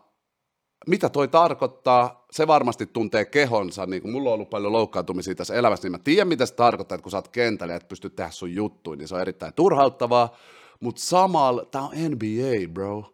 [0.87, 5.55] mitä toi tarkoittaa, se varmasti tuntee kehonsa, niin kuin mulla on ollut paljon loukkaantumisia tässä
[5.55, 8.11] elämässä, niin mä tiedän, mitä se tarkoittaa, että kun sä oot kentällä ja et pysty
[8.11, 10.37] tehdä sun juttuja, niin se on erittäin turhauttavaa,
[10.81, 13.13] mutta samalla, tää on NBA, bro.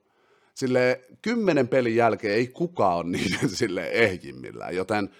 [0.54, 5.10] Sille kymmenen pelin jälkeen ei kukaan ole niiden sille ehjimmillään, joten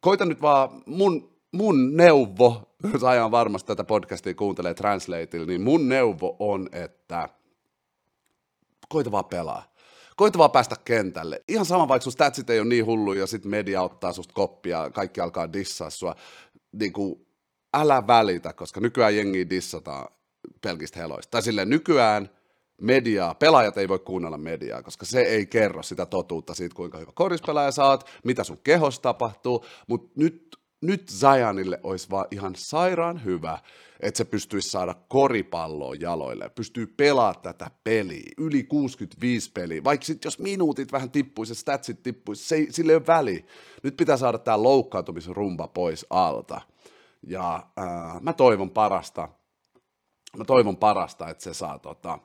[0.00, 2.62] koita nyt vaan mun, mun neuvo,
[2.92, 7.28] jos ajan varmasti tätä podcastia kuuntelee Translateilla, niin mun neuvo on, että
[8.88, 9.72] koita vaan pelaa.
[10.16, 11.42] Koita vaan päästä kentälle.
[11.48, 14.90] Ihan sama, vaikka sun statsit ei ole niin hullu ja sitten media ottaa susta koppia,
[14.90, 16.14] kaikki alkaa dissaa sua.
[16.72, 17.26] Niin kuin,
[17.74, 20.08] älä välitä, koska nykyään jengi dissataan
[20.60, 21.30] pelkistä heloista.
[21.30, 22.30] Tai silleen nykyään
[22.80, 27.12] mediaa, pelaajat ei voi kuunnella mediaa, koska se ei kerro sitä totuutta siitä, kuinka hyvä
[27.14, 33.58] korispelaaja saat, mitä sun kehos tapahtuu, mutta nyt, nyt Zionille olisi vaan ihan sairaan hyvä,
[34.00, 40.26] että se pystyisi saada koripalloa jaloille, pystyy pelaamaan tätä peliä, yli 65 peliä, vaikka sitten
[40.26, 43.46] jos minuutit vähän tippuisi ja statsit tippuisi, se sille ei ole väli.
[43.82, 46.60] Nyt pitää saada tämä loukkaantumisrumba pois alta.
[47.26, 49.28] Ja äh, mä toivon parasta,
[50.36, 52.18] mä toivon parasta, että se saa, tota,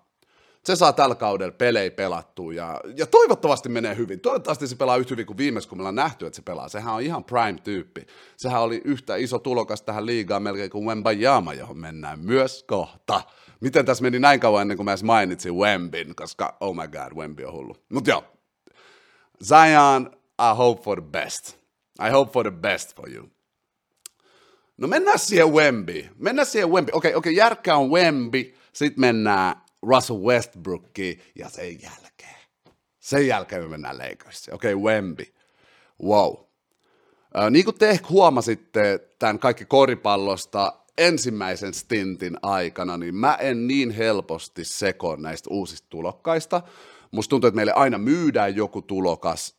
[0.67, 4.19] se saa tällä kaudella pelejä pelattua ja, ja toivottavasti menee hyvin.
[4.19, 6.69] Toivottavasti se pelaa yhtä hyvin kuin viimeis, kun me ollaan nähty, että se pelaa.
[6.69, 8.06] Sehän on ihan prime-tyyppi.
[8.38, 13.21] Sehän oli yhtä iso tulokas tähän liigaan melkein kuin Wembayama, johon mennään myös kohta.
[13.60, 17.17] Miten tässä meni näin kauan ennen kuin mä edes mainitsin Wembin, koska oh my god,
[17.17, 17.75] Wemby on hullu.
[17.93, 18.23] Mutta joo,
[19.43, 21.58] Zion, I hope for the best.
[22.08, 23.30] I hope for the best for you.
[24.77, 26.10] No mennään siihen Wemby.
[26.17, 26.91] Mennään siihen Wemby.
[26.93, 28.53] Okei, okay, okei, okay, järkkä on Wemby.
[28.73, 32.38] Sitten mennään Russell Westbrookiin ja sen jälkeen.
[33.00, 34.56] Sen jälkeen me mennään Lakersiin.
[34.56, 35.23] Okei, okay, Wemby.
[36.04, 36.36] Wow.
[37.38, 43.67] Äh, niin kuin te ehkä huomasitte tämän kaikki koripallosta ensimmäisen stintin aikana, niin mä en
[43.67, 46.62] niin helposti sekoon näistä uusista tulokkaista.
[47.12, 49.56] Musta tuntuu, että meille aina myydään joku tulokas,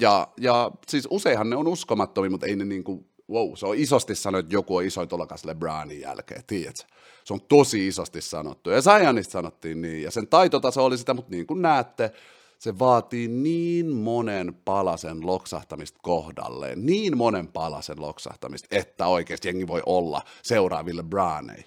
[0.00, 4.14] ja, ja siis useinhan ne on uskomattomia, mutta ei ne niinku wow, se on isosti
[4.14, 6.84] sanottu, että joku on isoin tulokas LeBronin jälkeen, tiedätkö?
[7.24, 8.70] Se on tosi isosti sanottu.
[8.70, 12.10] Ja Zionista sanottiin niin, ja sen taitotaso oli sitä, mutta niin kuin näette,
[12.58, 19.82] se vaatii niin monen palasen loksahtamista kohdalleen, niin monen palasen loksahtamista, että oikeasti jengi voi
[19.86, 21.64] olla seuraaville Brownei.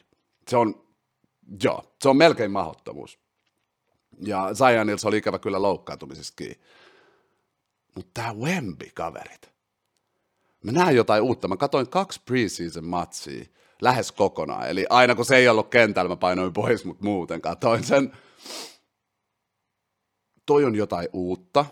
[0.48, 0.84] Se on,
[1.64, 3.20] joo, se on melkein mahdottomuus.
[4.22, 6.56] Ja Zionilla se oli ikävä kyllä loukkaantumisestakin.
[7.96, 9.52] Mutta tämä Wemby, kaverit,
[10.64, 11.48] mä näen jotain uutta.
[11.48, 13.46] Mä katsoin kaksi preseason matsia
[13.82, 14.70] lähes kokonaan.
[14.70, 18.12] Eli aina kun se ei ollut kentällä, mä painoin pois, mutta muuten katsoin sen.
[20.46, 21.66] Toi on jotain uutta.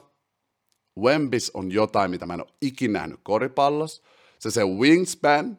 [1.00, 4.04] Wembis on jotain, mitä mä en ole ikinä nähnyt koripallossa.
[4.40, 5.58] Se se wingspan,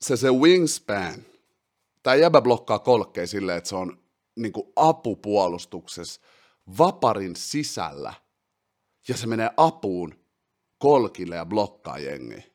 [0.00, 1.14] se se wingspan.
[2.02, 3.98] Tämä jäbä blokkaa kolkkeen silleen, että se on
[4.36, 6.20] niin apupuolustuksessa
[6.78, 8.14] vaparin sisällä.
[9.08, 10.14] Ja se menee apuun
[10.78, 12.53] kolkille ja blokkaa jengi.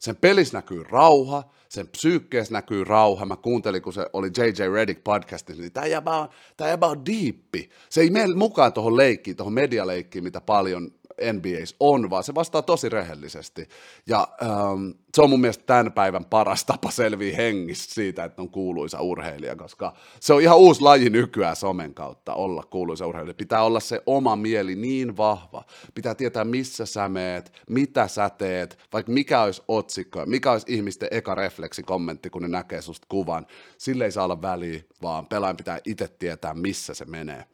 [0.00, 3.26] Sen pelissä näkyy rauha, sen psyykkeessä näkyy rauha.
[3.26, 4.72] Mä kuuntelin, kun se oli J.J.
[4.72, 7.70] Reddick podcastissa, niin tämä jäbä on, tää on diippi.
[7.88, 10.90] Se ei mene mukaan tuohon leikkiin, tuohon medialeikkiin, mitä paljon
[11.32, 13.68] NBAs on, vaan se vastaa tosi rehellisesti.
[14.06, 18.50] Ja ähm, se on mun mielestä tämän päivän paras tapa selviä hengissä siitä, että on
[18.50, 23.34] kuuluisa urheilija, koska se on ihan uusi laji nykyään somen kautta olla kuuluisa urheilija.
[23.34, 25.64] Pitää olla se oma mieli niin vahva.
[25.94, 31.08] Pitää tietää, missä sä meet, mitä sä teet, vaikka mikä olisi otsikko, mikä olisi ihmisten
[31.10, 33.46] eka refleksi kommentti, kun ne näkee susta kuvan.
[33.78, 37.44] Sille ei saa olla väliä, vaan pelaajan pitää itse tietää, missä se menee.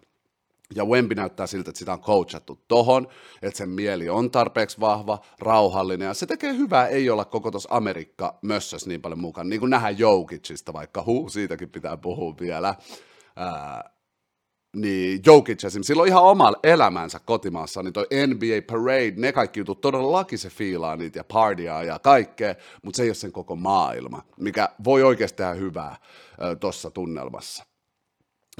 [0.74, 3.08] Ja Wemby näyttää siltä, että sitä on coachattu tohon,
[3.42, 7.68] että sen mieli on tarpeeksi vahva, rauhallinen, ja se tekee hyvää ei olla koko tuossa
[7.72, 12.74] Amerikka mössös niin paljon mukana, niin kuin nähdään Jokicista, vaikka huu, siitäkin pitää puhua vielä.
[13.36, 13.90] Ää,
[14.76, 19.60] niin Jokic esimerkiksi, sillä on ihan oma elämänsä kotimaassa, niin toi NBA Parade, ne kaikki
[19.60, 23.56] jutut, todellakin se fiilaa niitä ja partyaa ja kaikkea, mutta se ei ole sen koko
[23.56, 25.96] maailma, mikä voi oikeasti tehdä hyvää
[26.60, 27.75] tuossa tunnelmassa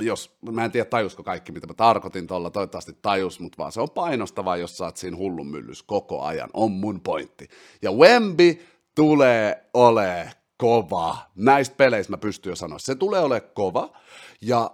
[0.03, 3.81] jos, mä en tiedä tajusko kaikki, mitä mä tarkoitin tuolla, toivottavasti tajus, mutta vaan se
[3.81, 7.49] on painostavaa, jos sä oot siinä hullun myllys koko ajan, on mun pointti.
[7.83, 8.59] Ja Wemby,
[8.95, 11.19] tulee ole kova.
[11.35, 12.79] Näistä peleistä mä pystyn jo sanoa.
[12.79, 13.93] Se tulee ole kova.
[14.41, 14.71] Ja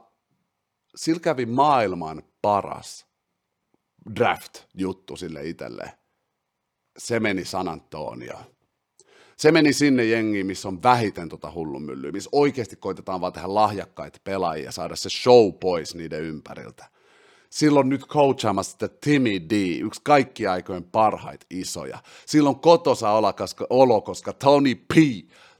[0.96, 3.06] sillä kävi maailman paras
[4.14, 5.92] draft-juttu sille itselleen.
[6.98, 8.44] Se meni San Antonioon.
[9.36, 13.54] Se meni sinne jengiin, missä on vähiten tota hullun myllyä, missä oikeasti koitetaan vaan tehdä
[13.54, 16.86] lahjakkaita pelaajia ja saada se show pois niiden ympäriltä.
[17.50, 21.98] Silloin nyt coachaamassa sitä Timmy D, yksi kaikki aikojen parhaita isoja.
[22.26, 23.10] Silloin kotosa
[23.70, 24.92] olo, koska Tony P,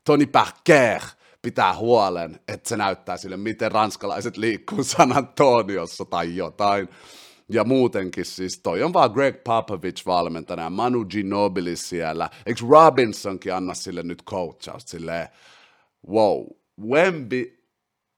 [0.05, 1.01] Tony Parker
[1.43, 6.89] pitää huolen, että se näyttää sille, miten ranskalaiset liikkuu San Antoniossa tai jotain.
[7.53, 12.31] Ja muutenkin siis toi on vaan Greg Popovich valmentajana, Manu Ginobili siellä.
[12.47, 15.29] Eikö Robinsonkin anna sille nyt coachausta silleen,
[16.09, 16.47] wow,
[16.81, 17.63] Wemby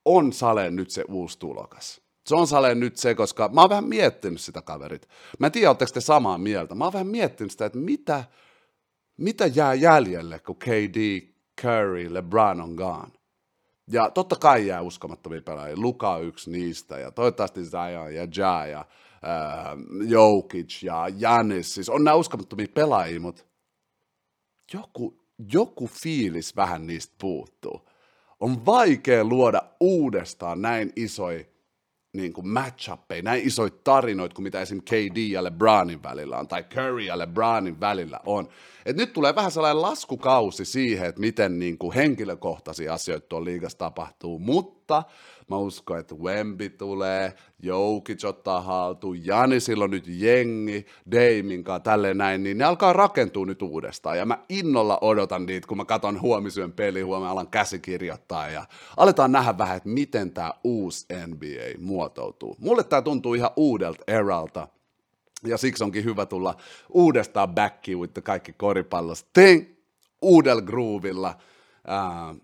[0.05, 2.01] on Saleen nyt se uusi tulokas.
[2.27, 5.09] Se on Saleen nyt se, koska mä oon vähän miettinyt sitä kaverit.
[5.39, 6.75] Mä en tiedä, oletteko te samaa mieltä.
[6.75, 8.25] Mä oon vähän miettinyt sitä, että mitä,
[9.17, 11.21] mitä jää jäljelle, kun KD,
[11.61, 13.13] Curry, LeBron on gone.
[13.91, 15.77] Ja totta kai jää uskomattomia pelaajia.
[15.77, 18.85] Luka on yksi niistä, ja toivottavasti Zion ja Ja ja
[20.07, 23.45] Jokic ja Janis, siis on nämä uskomattomia pelaajia, mutta
[24.73, 25.21] joku,
[25.53, 27.89] joku fiilis vähän niistä puuttuu.
[28.41, 31.45] On vaikea luoda uudestaan näin isoja
[32.15, 32.47] niin kuin
[33.23, 34.83] näin isoja tarinoita kuin mitä esim.
[34.83, 38.49] KD ja LeBronin välillä on, tai Curry ja LeBronin välillä on.
[38.87, 43.79] Et nyt tulee vähän sellainen laskukausi siihen, että miten niin kuin henkilökohtaisia asioita tuolla liigassa
[43.79, 45.03] tapahtuu, mutta
[45.51, 52.43] Mä uskon, että Wemby tulee, Jokic ottaa haltuun, Jani silloin nyt jengi, Deiminkaan, tälleen näin,
[52.43, 54.19] niin ne alkaa rakentua nyt uudestaan.
[54.19, 59.33] Ja mä innolla odotan niitä, kun mä katson huomisyön peli, huomenna alan käsikirjoittaa ja aletaan
[59.33, 62.57] nähdä vähän, että miten tämä uusi NBA muotoutuu.
[62.59, 64.69] Mulle tämä tuntuu ihan uudelta eralta.
[65.47, 66.57] Ja siksi onkin hyvä tulla
[66.89, 69.31] uudestaan backiin with kaikki koripallosta.
[69.33, 69.65] Ting!
[70.23, 71.35] Uudella groovilla.
[71.89, 72.41] Uh,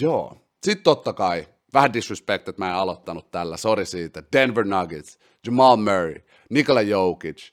[0.00, 0.36] joo.
[0.64, 4.22] Sitten totta kai vähän disrespect, että mä en aloittanut tällä, sori siitä.
[4.32, 6.14] Denver Nuggets, Jamal Murray,
[6.50, 7.50] Nikola Jokic,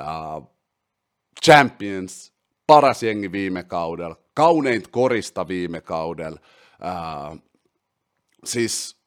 [0.00, 0.54] uh,
[1.44, 2.32] Champions,
[2.66, 6.40] paras jengi viime kaudella, kauneint korista viime kaudella.
[6.82, 7.38] Uh,
[8.44, 9.02] siis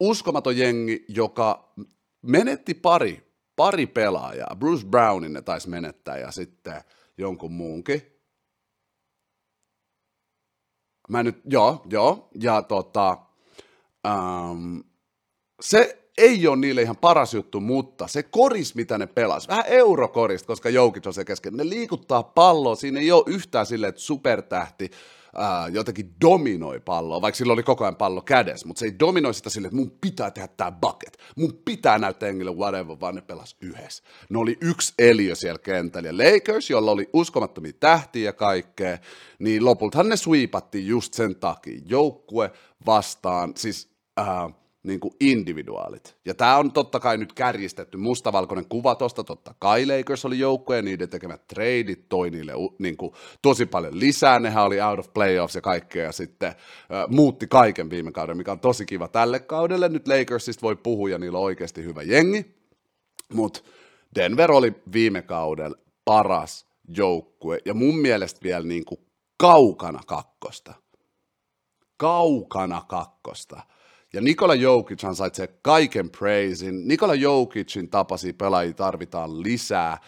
[0.00, 1.72] uskomaton jengi, joka
[2.22, 4.56] menetti pari, pari pelaajaa.
[4.58, 6.82] Bruce Brownin ne taisi menettää ja sitten
[7.18, 8.02] jonkun muunkin.
[11.08, 13.25] Mä nyt, joo, joo, ja tota,
[14.06, 14.84] Um,
[15.60, 20.46] se ei ole niille ihan paras juttu, mutta se koris, mitä ne pelas, vähän eurokorista,
[20.46, 24.90] koska joukit on se kesken, ne liikuttaa palloa, siinä ei ole yhtään silleen, että supertähti
[25.36, 29.34] ää, jotenkin dominoi palloa, vaikka sillä oli koko ajan pallo kädessä, mutta se ei dominoi
[29.34, 33.20] sitä silleen, että mun pitää tehdä tämä bucket, mun pitää näyttää engille whatever, vaan ne
[33.20, 34.02] pelas yhdessä.
[34.30, 38.98] Ne oli yksi eliö siellä kentällä, ja Lakers, jolla oli uskomattomia tähtiä ja kaikkea,
[39.38, 42.50] niin lopultahan ne sweepattiin just sen takia, joukkue
[42.86, 44.54] vastaan, siis äh,
[44.86, 46.16] niin kuin individuaalit.
[46.24, 50.76] Ja tämä on totta kai nyt kärjistetty mustavalkoinen kuva tosta, totta kai Lakers oli joukkue
[50.76, 55.12] ja niiden tekemät treidit toi niille niin kuin, tosi paljon lisää, nehän oli out of
[55.14, 56.56] playoffs ja kaikkea ja sitten äh,
[57.08, 59.88] muutti kaiken viime kauden, mikä on tosi kiva tälle kaudelle.
[59.88, 62.56] Nyt Lakersista voi puhua ja niillä on oikeasti hyvä jengi,
[63.32, 63.60] mutta
[64.14, 69.00] Denver oli viime kaudella paras joukkue ja mun mielestä vielä niin kuin
[69.40, 70.74] kaukana kakkosta.
[71.96, 73.60] Kaukana kakkosta
[74.12, 76.88] ja Nikola Jokic ansaitsee kaiken praisin.
[76.88, 79.98] Nikola Jokicin tapasi pelaajia tarvitaan lisää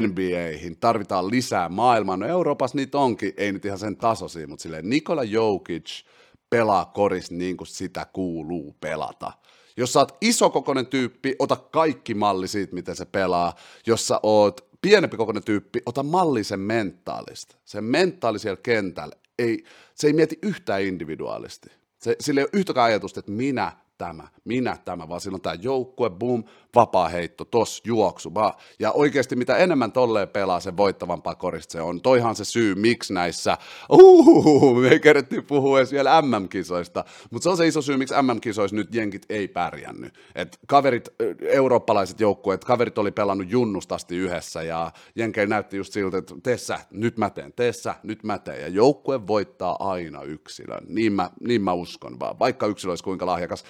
[0.00, 2.20] NBAihin, tarvitaan lisää maailman.
[2.20, 6.04] No Euroopassa niitä onkin, ei nyt ihan sen tasoisia, mutta silleen Nikola Jokic
[6.50, 9.32] pelaa koris niin kuin sitä kuuluu pelata.
[9.76, 13.54] Jos sä oot isokokoinen tyyppi, ota kaikki malli siitä, miten se pelaa.
[13.86, 17.56] Jos sä oot pienempi kokoinen tyyppi, ota malli sen mentaalista.
[17.64, 21.77] Sen mentaali siellä kentällä, ei, se ei mieti yhtään individuaalisti.
[21.98, 26.10] Se, sillä ei ole yhtäkään ajatusta, että minä tämä, minä tämä, vaan silloin tämä joukkue,
[26.10, 28.34] boom, vapaa heitto, tos, juoksu.
[28.34, 28.52] Vaan.
[28.78, 32.00] Ja oikeasti mitä enemmän tolleen pelaa, sen voittavampaa korista se on.
[32.00, 33.58] Toihan se syy, miksi näissä,
[33.90, 38.14] uhuhu, me ei keretty puhua edes vielä MM-kisoista, mutta se on se iso syy, miksi
[38.22, 40.14] MM-kisoissa nyt jenkit ei pärjännyt.
[40.34, 41.08] Et kaverit,
[41.40, 47.18] eurooppalaiset joukkueet, kaverit oli pelannut junnustasti yhdessä ja jenkei näytti just siltä, että teessä, nyt
[47.18, 48.60] mä teen, teessä, nyt mä teen.
[48.60, 50.84] Ja joukkue voittaa aina yksilön.
[50.88, 53.64] Niin mä, niin mä uskon vaan, vaikka yksilö olisi kuinka lahjakas.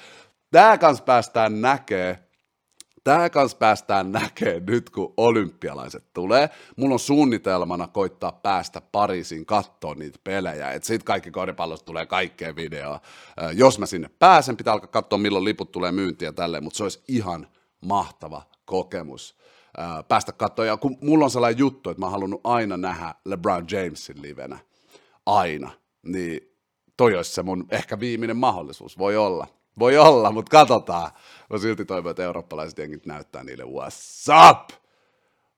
[0.50, 2.28] Tää kanssa päästään näkee,
[3.04, 6.50] Tää kanssa päästään näkee nyt, kun olympialaiset tulee.
[6.76, 10.72] Mulla on suunnitelmana koittaa päästä Pariisiin katsoa niitä pelejä.
[10.72, 13.00] Et sit kaikki koripallosta tulee kaikkea videoa.
[13.54, 17.02] Jos mä sinne pääsen, pitää alkaa katsoa, milloin liput tulee myyntiä tälleen, mutta se olisi
[17.08, 17.46] ihan
[17.80, 19.36] mahtava kokemus
[20.08, 20.66] päästä katsoa.
[20.66, 24.58] Ja kun mulla on sellainen juttu, että mä oon halunnut aina nähdä LeBron Jamesin livenä
[25.26, 25.70] aina,
[26.02, 26.40] niin
[26.96, 29.46] toi olisi se mun ehkä viimeinen mahdollisuus, voi olla.
[29.78, 31.10] Voi olla, mutta katsotaan.
[31.50, 34.70] Mä silti toivon, että eurooppalaiset jengit näyttää niille what's up!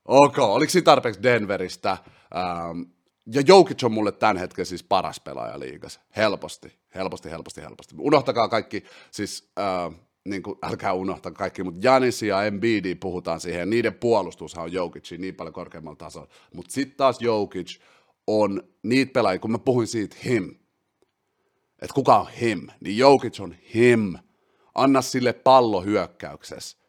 [0.04, 1.90] Ok, oliko siinä tarpeeksi Denveristä?
[1.90, 2.82] Ähm,
[3.26, 6.00] ja Jokic on mulle tämän hetken siis paras pelaaja liigassa.
[6.16, 7.94] Helposti, helposti, helposti, helposti.
[7.98, 13.70] Unohtakaa kaikki, siis äh, niin kuin, älkää unohtaa kaikki, mutta Janis ja Embiid puhutaan siihen,
[13.70, 16.28] niiden puolustushan on Jokicin niin paljon korkeammalla tasolla.
[16.54, 17.80] Mutta sitten taas Jokic
[18.26, 20.54] on niitä pelaajia, kun mä puhuin siitä him,
[21.82, 24.14] että kuka on him, niin Jokic on him.
[24.74, 26.80] Anna sille pallo hyökkäyksessä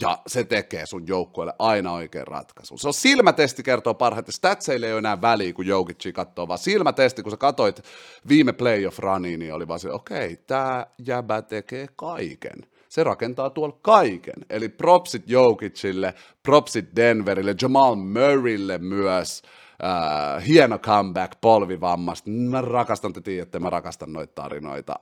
[0.00, 2.78] ja se tekee sun joukkueelle aina oikein ratkaisun.
[2.78, 4.32] Se on silmätesti, kertoo parhaiten.
[4.32, 7.84] Statseille ei ole enää väliä, kun Jokic katsoo, vaan silmätesti, kun sä katsoit
[8.28, 12.66] viime playoff runiin, niin oli vaan se, okei, okay, tämä jäbä tekee kaiken.
[12.88, 14.46] Se rakentaa tuolla kaiken.
[14.50, 19.42] Eli propsit Jokicille, propsit Denverille, Jamal Murraylle myös.
[19.82, 22.30] Uh, hieno comeback polvivammasta.
[22.30, 24.94] Mä rakastan, te tiedätte, mä rakastan noita tarinoita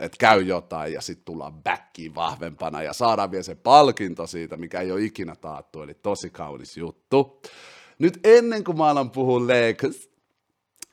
[0.00, 4.80] että käy jotain ja sitten tullaan backiin vahvempana ja saadaan vielä se palkinto siitä, mikä
[4.80, 7.40] ei ole ikinä taattu, eli tosi kaunis juttu.
[7.98, 10.10] Nyt ennen kuin mä alan puhua Lakers,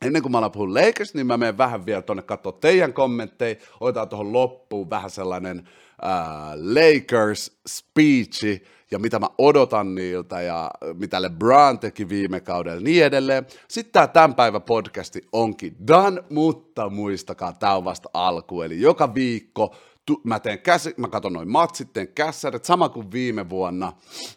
[0.05, 3.55] ennen kuin mä alan puhua Lakers, niin mä menen vähän vielä tuonne katsoa teidän kommentteja,
[3.79, 5.69] otetaan tuohon loppuun vähän sellainen
[6.03, 6.11] äh,
[6.55, 13.47] Lakers speechi, ja mitä mä odotan niiltä ja mitä LeBron teki viime kaudella niin edelleen.
[13.67, 19.15] Sitten tämä tämän päivän podcasti onkin done, mutta muistakaa, tämä on vasta alku, eli joka
[19.15, 19.75] viikko
[20.05, 23.93] tu- mä, teen käs- mä katson noin matsit, teen kässärit, sama kuin viime vuonna,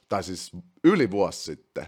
[0.08, 0.52] tai siis
[0.84, 1.86] yli vuosi sitten,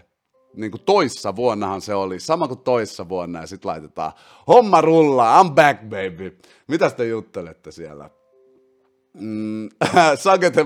[0.55, 4.11] niin kuin toissa vuonnahan se oli, sama kuin toissa vuonna, ja sitten laitetaan,
[4.47, 6.37] homma rullaa, I'm back baby.
[6.67, 8.09] Mitä te juttelette siellä?
[9.19, 9.69] Mm,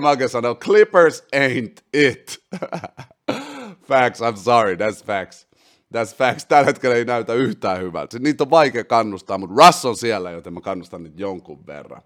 [0.00, 2.38] Mage sanoo, Clippers ain't it.
[3.88, 5.46] facts, I'm sorry, that's facts.
[5.94, 6.44] That's facts.
[6.44, 8.18] Tällä hetkellä ei näytä yhtään hyvältä.
[8.18, 12.02] Niitä on vaikea kannustaa, mutta Russ on siellä, joten mä kannustan nyt jonkun verran.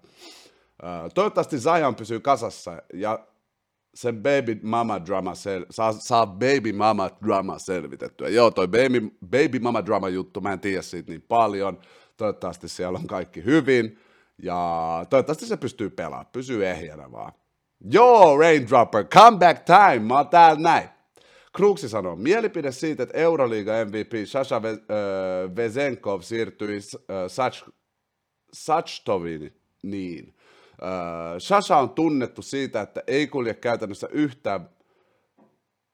[0.83, 3.19] Uh, toivottavasti Zion pysyy kasassa ja
[3.95, 8.29] sen baby mama drama sel- saa, saa baby mama drama selvitettyä.
[8.29, 11.79] Joo, toi baby, baby mama drama juttu, mä en tiedä siitä niin paljon.
[12.17, 13.99] Toivottavasti siellä on kaikki hyvin.
[14.43, 17.31] Ja toivottavasti se pystyy pelaamaan, pysyy ehjänä vaan.
[17.91, 20.89] Joo, Raindropper, comeback time, mä oon täällä näin.
[21.55, 24.61] Kruksi sanoo, mielipide siitä, että Euroliiga MVP Sasha
[25.55, 26.79] Vezenkov siirtyi
[28.53, 30.35] Sachtoviin, niin.
[31.37, 34.69] Sasha on tunnettu siitä, että ei kulje käytännössä yhtään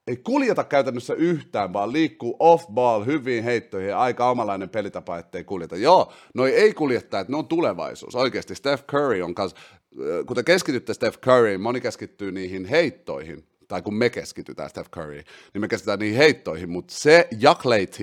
[0.08, 5.76] ei kuljeta käytännössä yhtään, vaan liikkuu off-ball hyviin heittoihin ja aika omalainen pelitapa, ettei kuljeta.
[5.76, 8.16] Joo, noi ei kuljetta, että ne on tulevaisuus.
[8.16, 13.44] Oikeasti Steph Curry on kanssa, äh, kun te keskitytte Steph Curryin, moni keskittyy niihin heittoihin,
[13.68, 15.22] tai kun me keskitytään Steph Curry,
[15.54, 17.98] niin me keskitytään niihin heittoihin, mutta se ja Clay T,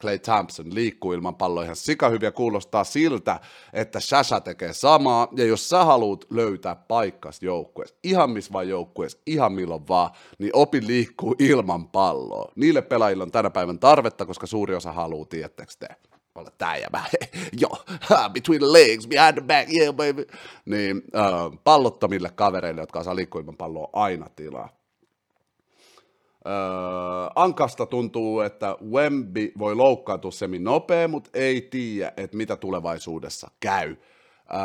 [0.00, 3.40] Clay Thompson liikkuu ilman palloa ihan sikahyviä, kuulostaa siltä,
[3.72, 9.18] että Shasha tekee samaa, ja jos sä haluat löytää paikkas joukkueessa, ihan missä vaan joukkueessa,
[9.26, 12.52] ihan milloin vaan, niin opi liikkuu ilman palloa.
[12.56, 15.88] Niille pelaajille on tänä päivän tarvetta, koska suuri osa haluaa, tiettäkö te?
[16.40, 17.04] olla tää ja mä,
[17.62, 17.78] joo,
[18.34, 20.26] between the legs, behind the back, yeah baby.
[20.64, 24.75] Niin äh, pallottomille kavereille, jotka saa liikkua ilman palloa, aina tilaa.
[26.46, 26.52] Öö,
[27.34, 33.88] Ankasta tuntuu, että Wemby voi loukkaantua semmin nopea, mutta ei tiedä, että mitä tulevaisuudessa käy.
[33.90, 34.58] Öö,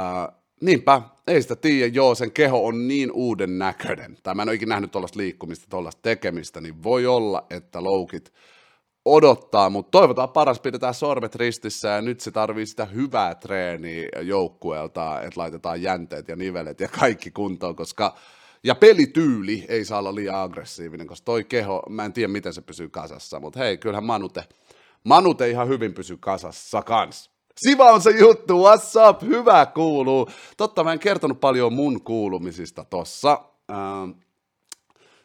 [0.61, 4.55] niinpä, ei sitä tiedä, joo, sen keho on niin uuden näköinen, tai mä en ole
[4.55, 8.33] ikinä nähnyt tuollaista liikkumista, tuollaista tekemistä, niin voi olla, että loukit
[9.05, 15.21] odottaa, mutta toivotaan paras, pidetään sormet ristissä ja nyt se tarvii sitä hyvää treeniä joukkueelta,
[15.21, 18.15] että laitetaan jänteet ja nivelet ja kaikki kuntoon, koska
[18.63, 22.61] ja pelityyli ei saa olla liian aggressiivinen, koska toi keho, mä en tiedä miten se
[22.61, 24.43] pysyy kasassa, mutta hei, kyllähän Manute,
[25.03, 27.31] Manute ihan hyvin pysyy kasassa kans.
[27.57, 30.29] Siva on se juttu, what's up, hyvä kuuluu.
[30.57, 33.41] Totta, mä en kertonut paljon mun kuulumisista tossa,
[33.71, 34.11] ähm,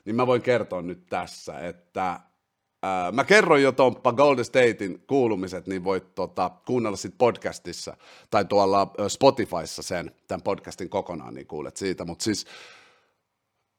[0.05, 5.67] niin mä voin kertoa nyt tässä, että äh, mä kerroin jo Tomppa Golden Statein kuulumiset,
[5.67, 7.97] niin voit tota, kuunnella sit podcastissa
[8.31, 12.47] tai tuolla äh, Spotifyssa sen, tämän podcastin kokonaan, niin kuulet siitä, mutta siis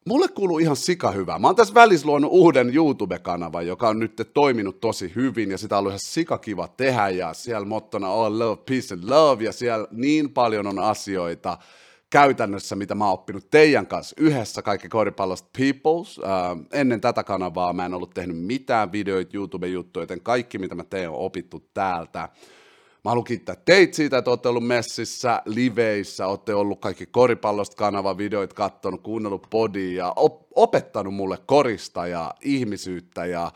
[0.08, 1.40] Mulle kuuluu ihan sika hyvä.
[1.40, 5.76] Mä oon tässä välissä luonut uuden YouTube-kanavan, joka on nyt toiminut tosi hyvin ja sitä
[5.76, 9.52] on ollut ihan sika kiva tehdä ja siellä mottona all love, peace and love ja
[9.52, 11.58] siellä niin paljon on asioita
[12.10, 16.18] käytännössä, mitä mä oon oppinut teidän kanssa yhdessä kaikki koripallosta Peoples.
[16.18, 16.26] Uh,
[16.74, 21.10] ennen tätä kanavaa mä en ollut tehnyt mitään videoita, YouTube-juttuja, joten kaikki mitä mä teen
[21.10, 22.30] on opittu täältä.
[23.08, 28.18] Mä haluan kiittää teitä siitä, että olette ollut messissä, liveissä, olette ollut kaikki koripallosta kanava
[28.18, 33.52] videoit kattonut, kuunnellut podia op- opettanut mulle korista ja ihmisyyttä ja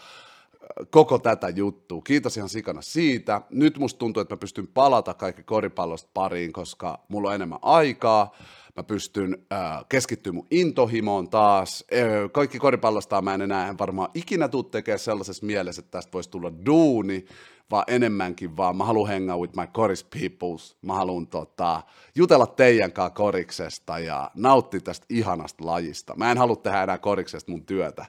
[0.89, 2.01] koko tätä juttua.
[2.01, 3.41] Kiitos ihan sikana siitä.
[3.49, 8.35] Nyt musta tuntuu, että mä pystyn palata kaikki koripallosta pariin, koska mulla on enemmän aikaa.
[8.75, 11.85] Mä pystyn äh, keskittymään mun intohimoon taas.
[11.93, 16.29] Äh, kaikki koripallosta mä en enää varmaan ikinä tuu tekemään sellaisessa mielessä, että tästä voisi
[16.29, 17.25] tulla duuni,
[17.71, 20.77] vaan enemmänkin vaan mä haluan hang with my koris peoples.
[20.81, 21.81] Mä haluan tota,
[22.15, 26.15] jutella teidän kanssa koriksesta ja nauttia tästä ihanasta lajista.
[26.15, 28.05] Mä en halua tehdä enää koriksesta mun työtä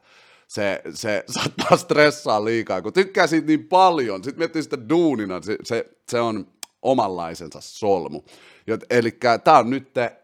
[0.52, 5.56] se, se saattaa stressaa liikaa, kun tykkää siitä niin paljon, sitten miettii sitä duunina, se,
[5.64, 6.46] se, se on
[6.82, 8.22] omanlaisensa solmu.
[8.90, 10.16] Eli tämä on nyt te,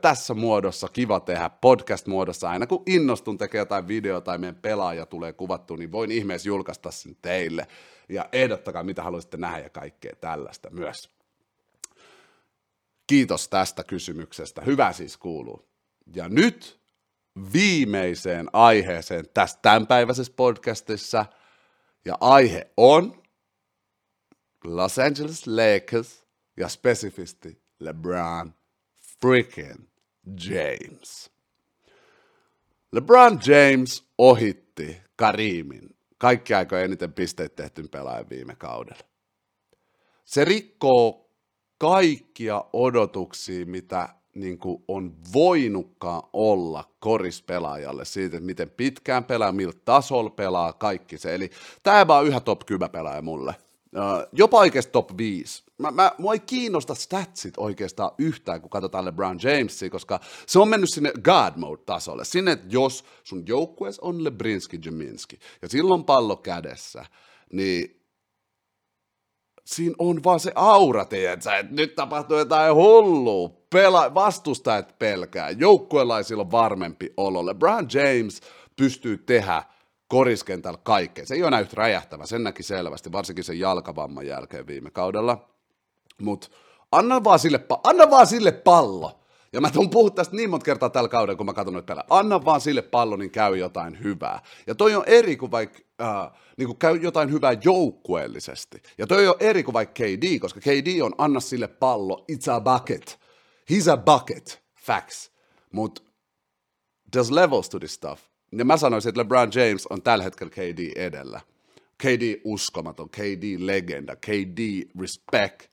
[0.00, 2.50] tässä muodossa kiva tehdä podcast-muodossa.
[2.50, 6.90] Aina kun innostun tekemään jotain videota tai meidän pelaaja tulee kuvattu, niin voin ihmeessä julkaista
[6.90, 7.66] sen teille.
[8.08, 11.10] Ja ehdottakaa, mitä haluaisitte nähdä ja kaikkea tällaista myös.
[13.06, 14.60] Kiitos tästä kysymyksestä.
[14.60, 15.68] Hyvä siis kuuluu.
[16.14, 16.81] Ja nyt
[17.52, 21.26] viimeiseen aiheeseen tässä tämänpäiväisessä podcastissa.
[22.04, 23.22] Ja aihe on
[24.64, 26.26] Los Angeles Lakers
[26.56, 28.54] ja spesifisti LeBron
[29.20, 29.88] freaking
[30.26, 31.30] James.
[32.92, 39.02] LeBron James ohitti Karimin kaikki aikojen eniten pisteitä tehty pelaajan viime kaudella.
[40.24, 41.30] Se rikkoo
[41.78, 49.72] kaikkia odotuksia, mitä niin kuin on voinutkaan olla korispelaajalle siitä, että miten pitkään pelaa, millä
[49.84, 51.34] tasolla pelaa, kaikki se.
[51.34, 51.50] Eli
[51.82, 53.54] tämä vaan yhä top 10 pelaaja mulle.
[54.32, 55.64] Jopa oikeasti top 5.
[55.78, 60.68] Mä, mä, mua ei kiinnosta statsit oikeastaan yhtään, kun katsotaan LeBron Jamesia, koska se on
[60.68, 62.24] mennyt sinne God mode-tasolle.
[62.24, 67.06] Sinne, että jos sun joukkueessa on Lebrinski Jaminski, ja silloin pallo kädessä,
[67.52, 68.01] niin
[69.64, 76.42] siinä on vaan se aura, tiedätkö, että nyt tapahtuu jotain hullua, Pela, vastustajat pelkää, joukkuelaisilla
[76.42, 77.46] on varmempi olo.
[77.46, 78.40] LeBron James
[78.76, 79.62] pystyy tehdä
[80.08, 81.26] koriskentällä kaikkea.
[81.26, 85.48] Se ei ole enää yhtä räjähtävä, sen näki selvästi, varsinkin sen jalkavamman jälkeen viime kaudella.
[86.22, 86.48] Mutta
[86.92, 89.21] anna vaan sille, anna vaan sille pallo.
[89.52, 92.04] Ja mä tuun puhua tästä niin monta kertaa tällä kaudella, kun mä katson nyt pelaa.
[92.10, 94.42] Anna vaan sille pallo, niin käy jotain hyvää.
[94.66, 98.82] Ja toi on eri kuin vaikka äh, niin kuin käy jotain hyvää joukkueellisesti.
[98.98, 102.60] Ja toi on eri kuin vaikka KD, koska KD on anna sille pallo, it's a
[102.60, 103.20] bucket.
[103.72, 105.32] He's a bucket, facts.
[105.72, 106.02] Mutta
[107.16, 108.22] there's levels to this stuff.
[108.52, 111.40] Ja mä sanoisin, että LeBron James on tällä hetkellä KD edellä.
[112.02, 114.58] KD uskomaton, KD legenda, KD
[115.00, 115.72] respect.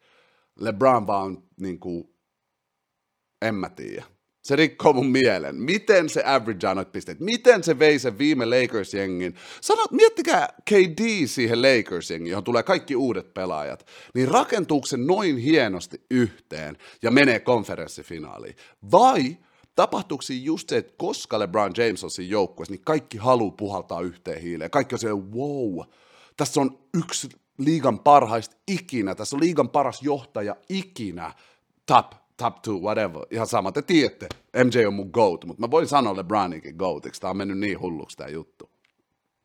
[0.60, 2.10] LeBron vaan niin kuin,
[3.42, 4.04] en mä tiedä.
[4.42, 5.56] Se rikkoo mun mielen.
[5.56, 7.20] Miten se average noita pisteet?
[7.20, 9.36] Miten se vei sen viime Lakers-jengin?
[9.62, 13.86] Sanot, miettikää KD siihen Lakers-jengiin, johon tulee kaikki uudet pelaajat.
[14.16, 18.56] Niin rakentuuko se noin hienosti yhteen ja menee konferenssifinaaliin?
[18.92, 19.38] Vai
[19.76, 24.42] tapahtuuko just se, että koska LeBron James on siinä joukkueessa, niin kaikki haluaa puhaltaa yhteen
[24.42, 24.72] hiileen.
[24.72, 25.80] Kaikki on siellä, wow,
[26.38, 31.34] tässä on yksi liigan parhaista ikinä, tässä on liigan paras johtaja ikinä,
[31.86, 34.28] top top two, whatever, ihan sama, te tiedätte,
[34.64, 38.18] MJ on mun GOAT, mutta mä voin sanoa LeBroninkin GOATiksi, tää on mennyt niin hulluksi
[38.18, 38.70] tää juttu.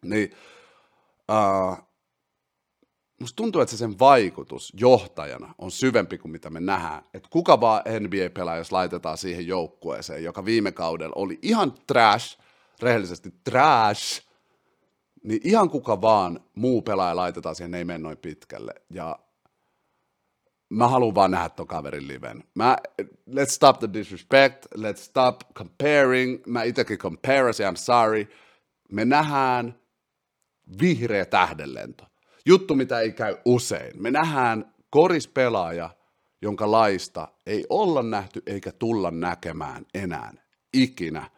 [0.04, 0.30] Niin,
[1.30, 1.78] uh,
[3.20, 7.02] musta tuntuu, että se sen vaikutus johtajana on syvempi kuin mitä me nähdään.
[7.14, 12.38] Että kuka vaan NBA-pelaaja, jos laitetaan siihen joukkueeseen, joka viime kaudella oli ihan trash,
[12.82, 14.22] rehellisesti trash,
[15.22, 18.74] niin ihan kuka vaan muu pelaaja laitetaan siihen, ne ei mene noin pitkälle.
[18.90, 19.18] Ja
[20.74, 22.44] mä haluan vaan nähdä ton kaverin liven.
[22.54, 22.76] Mä,
[23.30, 26.46] let's stop the disrespect, let's stop comparing.
[26.46, 28.26] Mä itekin compare, I'm sorry.
[28.92, 29.74] Me nähdään
[30.80, 32.04] vihreä tähdenlento.
[32.46, 34.02] Juttu, mitä ei käy usein.
[34.02, 35.90] Me nähdään korispelaaja,
[36.42, 40.32] jonka laista ei olla nähty eikä tulla näkemään enää
[40.72, 41.30] ikinä.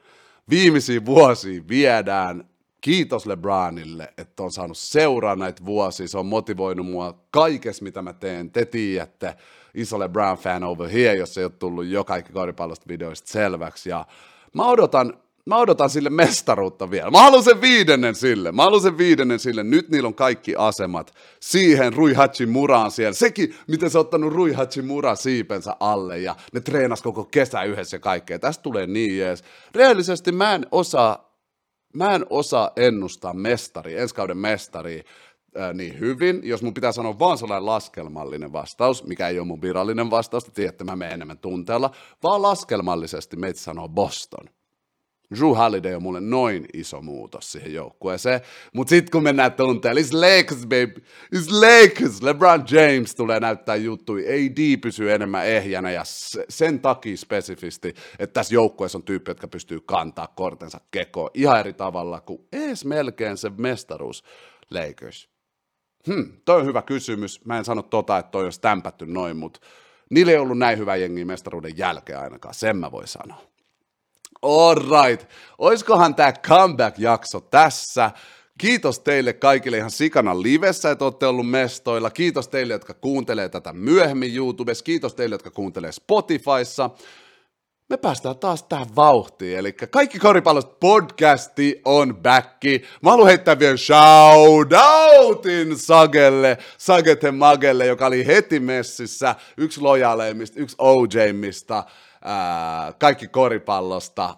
[0.51, 2.49] Viimeisiin vuosiin viedään
[2.87, 6.09] kiitos LeBronille, että on saanut seuraa näitä vuosia.
[6.09, 8.51] Se on motivoinut mua kaikessa, mitä mä teen.
[8.51, 9.34] Te tiedätte,
[9.74, 13.91] iso LeBron-fan over here, jos ei ole tullut jo kaikki koripallosta videoista selväksi.
[13.91, 14.07] Ja
[14.53, 15.14] mä odotan,
[15.47, 17.11] mä odotan sille mestaruutta vielä.
[17.11, 18.53] Mä haluan sen viidennen sille.
[18.53, 19.64] Mä haluan sen viidennen sille.
[19.64, 21.14] Nyt niillä on kaikki asemat.
[21.41, 23.14] Siihen Rui Hachimuraan siellä.
[23.14, 27.95] Sekin, miten se on ottanut Rui Hachimura siipensä alle ja ne treenas koko kesä yhdessä
[27.95, 28.39] ja kaikkea.
[28.39, 29.45] Tästä tulee niin jees.
[29.74, 31.26] Rehellisesti mä en osaa
[31.97, 35.03] mä en osaa ennustaa mestari, ensi kauden mestari
[35.75, 40.11] niin hyvin, jos mun pitää sanoa vaan sellainen laskelmallinen vastaus, mikä ei ole mun virallinen
[40.11, 41.91] vastaus, tiedätte, mä menen enemmän tunteella,
[42.23, 44.49] vaan laskelmallisesti meitä sanoo Boston.
[45.35, 48.41] Drew Holiday on mulle noin iso muutos siihen joukkueeseen.
[48.72, 51.03] Mutta sitten kun mennään tunteella, it's Lakers, baby.
[51.35, 52.22] It's Lakers.
[52.22, 54.24] LeBron James tulee näyttää juttuja.
[54.29, 56.03] AD pysyy enemmän ehjänä ja
[56.49, 61.72] sen takia spesifisti, että tässä joukkueessa on tyyppi, jotka pystyy kantaa kortensa kekoon ihan eri
[61.72, 64.24] tavalla kuin ees melkein se mestaruus.
[64.70, 65.29] Lakers.
[66.07, 67.45] Hmm, toi on hyvä kysymys.
[67.45, 69.61] Mä en sano tota, että toi olisi tämpätty noin, mutta
[70.11, 73.56] niillä ei ollut näin hyvä jengi mestaruuden jälkeen ainakaan, sen mä voin sanoa.
[74.47, 75.29] Alright,
[75.59, 78.11] oiskohan tämä comeback-jakso tässä?
[78.59, 82.11] Kiitos teille kaikille ihan sikana livessä, että olette ollut mestoilla.
[82.11, 84.85] Kiitos teille, jotka kuuntelee tätä myöhemmin YouTubessa.
[84.85, 86.91] Kiitos teille, jotka kuuntelee Spotifyssa.
[87.91, 92.83] Me päästään taas tähän vauhtiin, eli kaikki koripallosta podcasti on backi.
[93.03, 100.77] Mä haluan heittää vielä shoutoutin Sagelle, Sagete Magelle, joka oli heti messissä, yksi lojaleimmista, yksi
[100.79, 101.85] OJmista,
[102.99, 104.37] kaikki koripallosta,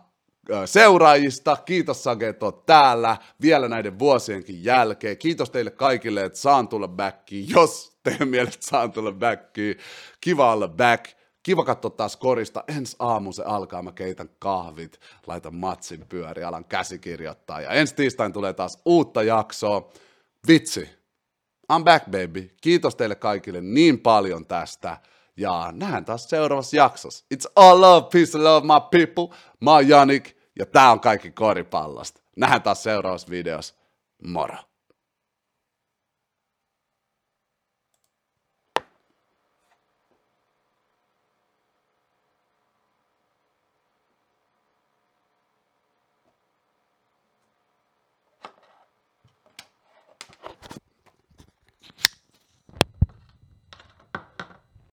[0.64, 1.56] seuraajista.
[1.56, 5.18] Kiitos Sage, että oot täällä vielä näiden vuosienkin jälkeen.
[5.18, 9.78] Kiitos teille kaikille, että saan tulla backiin, jos teidän mielestä saan tulla backiin.
[10.20, 11.18] Kiva olla back.
[11.42, 12.64] Kiva katsoa taas korista.
[12.76, 17.60] Ensi aamu se alkaa, mä keitän kahvit, laitan matsin pyöri, alan käsikirjoittaa.
[17.60, 19.90] Ja ensi tiistain tulee taas uutta jaksoa.
[20.48, 20.88] Vitsi,
[21.72, 22.50] I'm back baby.
[22.60, 24.96] Kiitos teille kaikille niin paljon tästä.
[25.38, 27.24] Ja nähdään taas seuraavassa jaksossa.
[27.34, 29.36] It's all love, peace and love my people.
[29.60, 32.20] Mä oon Janik ja tää on kaikki koripallosta.
[32.36, 33.74] Nähdään taas seuraavassa videossa.
[34.26, 34.67] Moro!